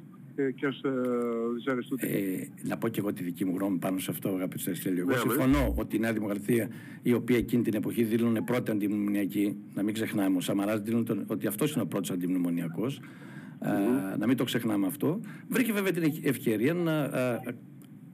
και 0.55 0.65
ας 0.65 0.81
ε, 1.97 2.47
Να 2.63 2.77
πω 2.77 2.87
και 2.87 2.99
εγώ 2.99 3.13
τη 3.13 3.23
δική 3.23 3.45
μου 3.45 3.55
γνώμη 3.57 3.77
πάνω 3.77 3.99
σε 3.99 4.11
αυτό, 4.11 4.29
αγαπητέ 4.29 4.73
Στέλιο. 4.73 5.01
Εγώ 5.01 5.11
ναι, 5.11 5.17
συμφωνώ 5.17 5.73
ότι 5.77 5.95
η 5.95 5.99
Νέα 5.99 6.13
Δημοκρατία, 6.13 6.69
η 7.01 7.13
οποία 7.13 7.37
εκείνη 7.37 7.63
την 7.63 7.73
εποχή 7.73 8.03
δήλωνε 8.03 8.41
πρώτη 8.41 8.71
αντιμνημονιακή, 8.71 9.57
να 9.73 9.83
μην 9.83 9.93
ξεχνάμε, 9.93 10.37
ο 10.37 10.41
Σαμαράς 10.41 10.81
δήλωνε 10.81 11.23
ότι 11.27 11.47
αυτός 11.47 11.73
είναι 11.73 11.81
ο 11.81 11.87
πρώτος 11.87 12.11
αντιμνημονιακός. 12.11 13.01
να 14.19 14.27
μην 14.27 14.37
το 14.37 14.43
ξεχνάμε 14.43 14.87
αυτό. 14.87 15.19
Βρήκε 15.47 15.73
βέβαια 15.73 15.91
την 15.91 16.13
ευκαιρία 16.23 16.73
να 16.73 17.09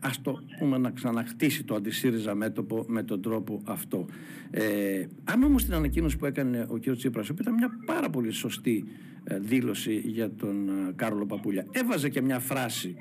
ας 0.06 0.22
το 0.22 0.40
πούμε 0.60 0.78
να 0.78 0.92
ξαναχτίσει 0.92 1.64
το 1.64 1.76
αντισύριζα 1.76 2.36
μέτωπο 2.36 2.86
με 2.88 3.04
τον 3.04 3.22
τρόπο 3.22 3.62
αυτό. 3.66 4.06
Ε, 4.52 5.06
αν 5.24 5.44
όμως 5.44 5.64
την 5.64 5.74
ανακοίνωση 5.74 6.18
που 6.18 6.26
έκανε 6.26 6.66
ο 6.70 6.78
κ. 6.78 6.96
Τσίπρας, 6.96 7.28
που 7.28 7.38
ήταν 7.40 7.54
μια 7.54 7.70
πάρα 7.86 8.10
πολύ 8.10 8.32
σωστή 8.32 8.86
ε, 8.88 9.15
δήλωση 9.30 10.02
για 10.06 10.32
τον 10.32 10.70
ε, 10.70 10.92
Κάρολο 10.96 11.26
Παπούλια, 11.26 11.66
έβαζε 11.72 12.10
και 12.10 12.22
μια 12.22 12.40
φράση 12.40 12.96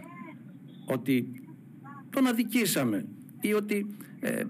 ότι 0.84 1.42
τον 2.10 2.26
αδικήσαμε 2.26 3.06
ή 3.40 3.54
ότι 3.54 3.87
ε, 4.20 4.42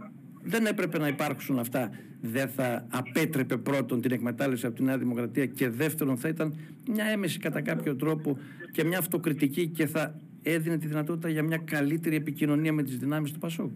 δεν 0.42 0.66
έπρεπε 0.66 0.98
να 0.98 1.08
υπάρξουν 1.08 1.58
αυτά 1.58 1.90
δεν 2.20 2.48
θα 2.48 2.86
απέτρεπε 2.90 3.56
πρώτον 3.56 4.00
την 4.00 4.12
εκμετάλλευση 4.12 4.66
από 4.66 4.76
τη 4.76 4.82
Νέα 4.82 4.98
Δημοκρατία 4.98 5.46
και 5.46 5.68
δεύτερον 5.68 6.16
θα 6.16 6.28
ήταν 6.28 6.54
μια 6.90 7.04
έμεση 7.04 7.38
κατά 7.38 7.60
κάποιο 7.60 7.96
τρόπο 7.96 8.38
και 8.72 8.84
μια 8.84 8.98
αυτοκριτική 8.98 9.68
και 9.68 9.86
θα 9.86 10.20
έδινε 10.42 10.78
τη 10.78 10.86
δυνατότητα 10.86 11.28
για 11.28 11.42
μια 11.42 11.56
καλύτερη 11.56 12.16
επικοινωνία 12.16 12.72
με 12.72 12.82
τις 12.82 12.98
δυνάμεις 12.98 13.32
του 13.32 13.38
Πασόκ. 13.38 13.70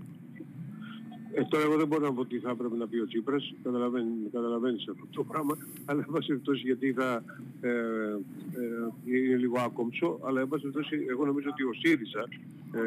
Ε, 1.38 1.44
τώρα 1.48 1.64
εγώ 1.64 1.76
δεν 1.76 1.86
μπορώ 1.86 2.06
να 2.06 2.12
πω 2.12 2.24
τι 2.24 2.38
θα 2.38 2.50
έπρεπε 2.50 2.76
να 2.76 2.86
πει 2.86 2.98
ο 2.98 3.06
Τσίπρας, 3.06 3.54
καταλαβαίνεις, 3.62 4.30
καταλαβαίνεις 4.32 4.88
αυτό 4.88 5.06
το 5.10 5.24
πράγμα, 5.24 5.56
αλλά 5.84 6.04
εν 6.06 6.12
πάση 6.12 6.26
περιπτώσει 6.26 6.62
γιατί 6.64 6.92
θα 6.92 7.22
ε, 7.60 7.68
ε, 7.68 9.16
είναι 9.16 9.36
λίγο 9.36 9.56
άκομψο, 9.58 10.18
αλλά 10.24 10.40
εν 10.40 10.48
πάση 10.48 10.62
περιπτώσει 10.62 11.06
εγώ 11.08 11.24
νομίζω 11.24 11.48
ότι 11.50 11.62
ο 11.62 11.72
ΣΥΡΙΖΑ, 11.72 12.28
ε, 12.74 12.80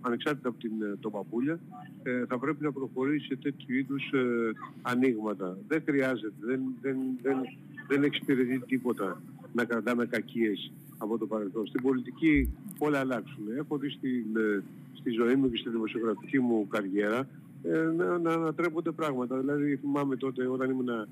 ανεξάρτητα 0.00 0.48
από 0.48 0.58
την, 0.58 0.72
το 1.00 1.10
Παπούλια, 1.10 1.60
ε, 2.02 2.24
θα 2.26 2.38
πρέπει 2.38 2.64
να 2.64 2.72
προχωρήσει 2.72 3.26
σε 3.26 3.36
τέτοιου 3.36 3.74
είδους 3.74 4.12
ε, 4.12 4.52
ανοίγματα. 4.82 5.58
Δεν 5.68 5.82
χρειάζεται, 5.86 6.34
δεν, 6.40 6.60
δεν, 6.82 6.96
δεν, 7.22 7.36
δεν 7.88 8.02
εξυπηρετεί 8.02 8.58
τίποτα 8.58 9.22
να 9.52 9.64
κρατάμε 9.64 10.06
κακίες 10.06 10.72
από 10.98 11.18
το 11.18 11.26
παρελθόν. 11.26 11.66
Στην 11.66 11.82
πολιτική 11.82 12.52
όλα 12.78 12.98
αλλάξουν. 12.98 13.44
Έχω 13.58 13.76
δει 13.76 13.90
στην, 13.90 14.26
ε, 14.36 14.62
στη 14.94 15.10
ζωή 15.10 15.34
μου 15.34 15.50
και 15.50 15.56
στη 15.56 15.70
δημοσιογραφική 15.70 16.38
μου 16.38 16.68
καριέρα 16.68 17.18
ε, 17.18 17.26
να, 17.96 18.18
να 18.18 18.32
ανατρέπονται 18.32 18.90
πράγματα. 18.90 19.38
Δηλαδή 19.38 19.76
θυμάμαι 19.76 20.16
τότε 20.16 20.46
όταν 20.46 20.70
ήμουν 20.70 20.88
ε, 20.88 21.06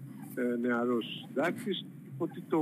νεαρός 0.60 1.26
συντάξης 1.26 1.84
ότι 2.18 2.42
το, 2.48 2.58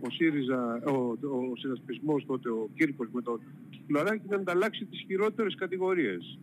ο 0.00 0.10
ΣΥΡΙΖΑ, 0.10 0.82
ο, 0.86 0.92
ο, 0.92 1.50
ο 1.52 1.56
συνασπισμός 1.56 2.26
τότε, 2.26 2.48
ο 2.48 2.68
Κύρκος 2.74 3.08
με 3.12 3.22
τον 3.22 3.40
Φλωράκη 3.86 4.22
ήταν 4.26 4.42
να 4.44 4.52
ανταλλάξει 4.52 4.84
τις 4.84 5.04
χειρότερες 5.06 5.54
κατηγορίες 5.54 6.38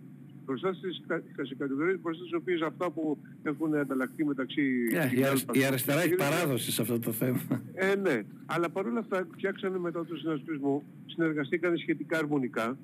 μπροστά 0.46 0.74
στις 0.74 1.58
κατηγορίες 1.58 2.00
μπροστά 2.02 2.24
στις 2.24 2.36
οποίες 2.36 2.62
αυτά 2.62 2.92
που 2.92 3.18
έχουν 3.44 3.76
ανταλλαχθεί 3.76 4.26
μεταξύ... 4.26 4.62
Yeah, 4.92 5.58
η, 5.58 5.64
αριστερά 5.64 6.02
έχει 6.02 6.16
παράδοση 6.16 6.72
σε 6.72 6.82
αυτό 6.82 7.00
το 7.00 7.12
θέμα. 7.12 7.40
Ε, 7.74 7.96
ναι. 7.96 8.22
Αλλά 8.46 8.70
παρόλα 8.70 9.00
αυτά 9.00 9.28
φτιάξανε 9.32 9.78
μετά 9.78 10.06
τον 10.06 10.18
συνασπισμό, 10.18 10.84
συνεργαστήκαν 11.06 11.78
σχετικά 11.78 12.18
αρμονικά 12.18 12.78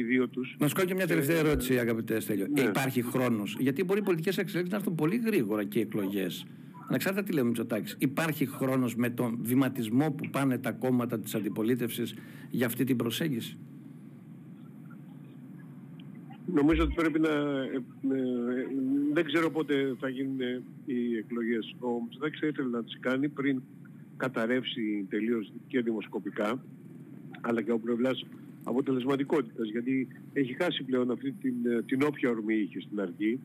οι 0.00 0.02
δύο 0.02 0.28
τους. 0.28 0.56
Να 0.58 0.68
σου 0.68 0.74
κάνω 0.74 0.88
και 0.88 0.94
μια 0.94 1.06
τελευταία 1.06 1.36
ε, 1.36 1.38
ερώτηση, 1.38 1.78
αγαπητέ 1.78 2.20
Στέλιο. 2.20 2.46
Ναι. 2.50 2.60
Υπάρχει 2.60 3.02
χρόνος, 3.02 3.56
γιατί 3.58 3.84
μπορεί 3.84 4.00
οι 4.00 4.02
πολιτικές 4.02 4.38
εξελίξεις 4.38 4.72
να 4.72 4.78
έρθουν 4.78 4.94
πολύ 4.94 5.16
γρήγορα 5.16 5.64
και 5.64 5.78
οι 5.78 5.82
εκλογές. 5.82 6.46
Ανεξάρτητα 6.88 7.24
τι 7.24 7.32
λέμε 7.32 7.46
Μητσοτάκης, 7.46 7.96
υπάρχει 7.98 8.46
χρόνος 8.46 8.96
με 8.96 9.10
τον 9.10 9.38
βηματισμό 9.42 10.10
που 10.10 10.28
πάνε 10.30 10.58
τα 10.58 10.72
κόμματα 10.72 11.18
της 11.18 11.34
αντιπολίτευσης 11.34 12.14
για 12.50 12.66
αυτή 12.66 12.84
την 12.84 12.96
προσέγγιση; 12.96 13.58
Νομίζω 16.54 16.82
ότι 16.82 16.94
πρέπει 16.94 17.20
να... 17.20 17.28
Ε, 17.28 17.82
ε, 18.12 18.66
δεν 19.12 19.24
ξέρω 19.24 19.50
πότε 19.50 19.96
θα 20.00 20.08
γίνουν 20.08 20.38
οι 20.84 21.16
εκλογές. 21.16 21.74
Ο 21.80 21.88
Μητσοτάκης 22.02 22.40
θα 22.40 22.46
ήθελε 22.46 22.68
να 22.68 22.84
τις 22.84 22.98
κάνει 23.00 23.28
πριν 23.28 23.62
καταρρεύσει 24.16 25.06
τελείως 25.08 25.52
και 25.66 25.80
δημοσκοπικά, 25.80 26.64
αλλά 27.40 27.62
και 27.62 27.72
ο 27.72 27.78
πλευράς 27.78 28.24
αποτελεσματικότητας, 28.68 29.68
γιατί 29.70 30.08
έχει 30.32 30.52
χάσει 30.62 30.82
πλέον 30.82 31.10
αυτή 31.10 31.32
την, 31.32 31.54
την 31.86 32.02
όποια 32.02 32.30
ορμή 32.30 32.54
είχε 32.54 32.80
στην 32.80 33.00
αρχή, 33.00 33.40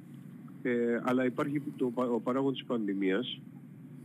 ε, 0.62 1.00
αλλά 1.04 1.26
υπάρχει 1.26 1.62
το, 1.78 1.92
ο 1.96 2.20
παράγον 2.20 2.54
της 2.54 2.64
πανδημίας 2.64 3.42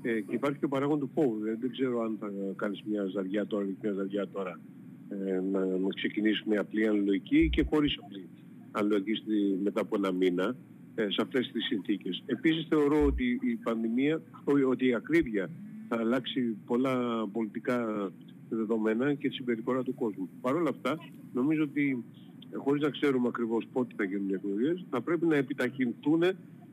ε, 0.02 0.20
και 0.20 0.34
υπάρχει 0.34 0.58
και 0.58 0.64
ο 0.64 0.68
παράγον 0.68 0.98
του 0.98 1.10
φόβου. 1.14 1.38
Δεν, 1.38 1.58
δεν 1.60 1.70
ξέρω 1.70 2.00
αν 2.00 2.16
θα 2.20 2.30
κάνεις 2.56 2.82
μια 2.84 3.04
ζαριά 3.04 3.46
τώρα 3.46 3.64
ή 3.64 3.74
μια 3.82 3.92
ζαριά 3.92 4.28
τώρα 4.28 4.60
ε, 5.08 5.40
να, 5.52 5.64
να 5.64 5.88
ξεκινήσουμε 5.94 6.56
απλή 6.56 6.86
αναλογική 6.86 7.48
και 7.52 7.64
χωρίς 7.70 7.98
απλή 8.02 8.28
αναλογική 8.70 9.22
μετά 9.62 9.80
από 9.80 9.96
ένα 9.96 10.12
μήνα 10.12 10.56
ε, 10.94 11.06
σε 11.10 11.22
αυτές 11.22 11.50
τις 11.52 11.64
συνθήκες. 11.64 12.22
Επίσης 12.26 12.66
θεωρώ 12.68 13.04
ότι 13.04 13.40
η 13.42 13.54
πανδημία, 13.62 14.22
ότι 14.68 14.86
η 14.86 14.94
ακρίβεια 14.94 15.50
θα 15.88 15.96
αλλάξει 15.96 16.56
πολλά 16.66 17.26
πολιτικά 17.32 18.10
δεδομένα 18.48 19.14
και 19.14 19.28
τη 19.28 19.34
συμπεριφορά 19.34 19.82
του 19.82 19.94
κόσμου. 19.94 20.28
Παρ' 20.40 20.54
όλα 20.54 20.68
αυτά, 20.68 20.98
νομίζω 21.32 21.62
ότι 21.62 22.04
ε, 22.50 22.56
χωρίς 22.56 22.82
να 22.82 22.90
ξέρουμε 22.90 23.28
ακριβώς 23.28 23.66
πότε 23.72 23.94
θα 23.96 24.04
γίνουν 24.04 24.28
οι 24.28 24.32
εκλογές, 24.32 24.84
θα 24.90 25.00
πρέπει 25.00 25.26
να 25.26 25.36
επιταχυνθούν 25.36 26.22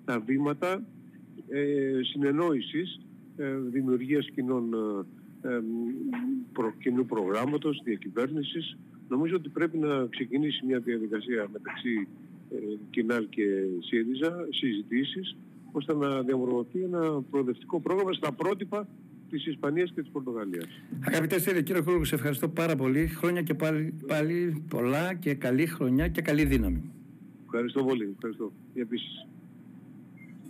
τα 0.06 0.20
βήματα 0.20 0.84
ε, 1.50 2.00
συνεννόησης, 2.04 3.00
ε, 3.38 3.58
δημιουργίας 3.58 4.30
κοινών, 4.36 4.74
ε, 5.42 5.60
προ, 6.54 6.74
κοινού 6.80 7.06
προγράμματος, 7.06 7.82
διακυβέρνησης. 7.84 8.78
Νομίζω 9.08 9.36
ότι 9.36 9.50
πρέπει 9.50 9.78
να 9.78 10.06
ξεκινήσει 10.06 10.66
μια 10.66 10.80
διαδικασία 10.80 11.48
μεταξύ 11.52 12.08
ε, 12.52 12.58
Κινάλ 12.90 13.30
και 13.30 13.44
ΣΥΡΙΖΑ, 13.80 14.48
συζητήσεις, 14.50 15.36
ώστε 15.72 15.94
να 15.96 16.22
διαμορφωθεί 16.22 16.82
ένα 16.82 17.22
προοδευτικό 17.32 17.80
πρόγραμμα 17.80 18.14
στα 18.14 18.32
πρότυπα 18.32 18.88
της 19.34 19.46
Ισπανίας 19.48 19.92
και 19.96 20.02
της 20.02 20.10
Πορτογαλίας. 20.12 20.68
Αγαπητέ 21.00 21.40
Σύρια, 21.40 21.62
κύριε 21.62 21.82
Κούλου, 21.82 22.06
σε 22.06 22.16
ευχαριστώ 22.16 22.50
πάρα 22.50 22.76
πολύ. 22.76 23.08
Χρόνια 23.08 23.42
και 23.42 23.54
πάλι, 23.54 23.94
πάλι 24.08 24.64
πολλά 24.70 25.14
και 25.14 25.34
καλή 25.34 25.66
χρονιά 25.66 26.08
και 26.08 26.22
καλή 26.22 26.46
δύναμη. 26.46 26.92
Ευχαριστώ 27.46 27.84
πολύ. 27.84 28.14
Ευχαριστώ. 28.16 28.52
Επίσης. 28.74 29.28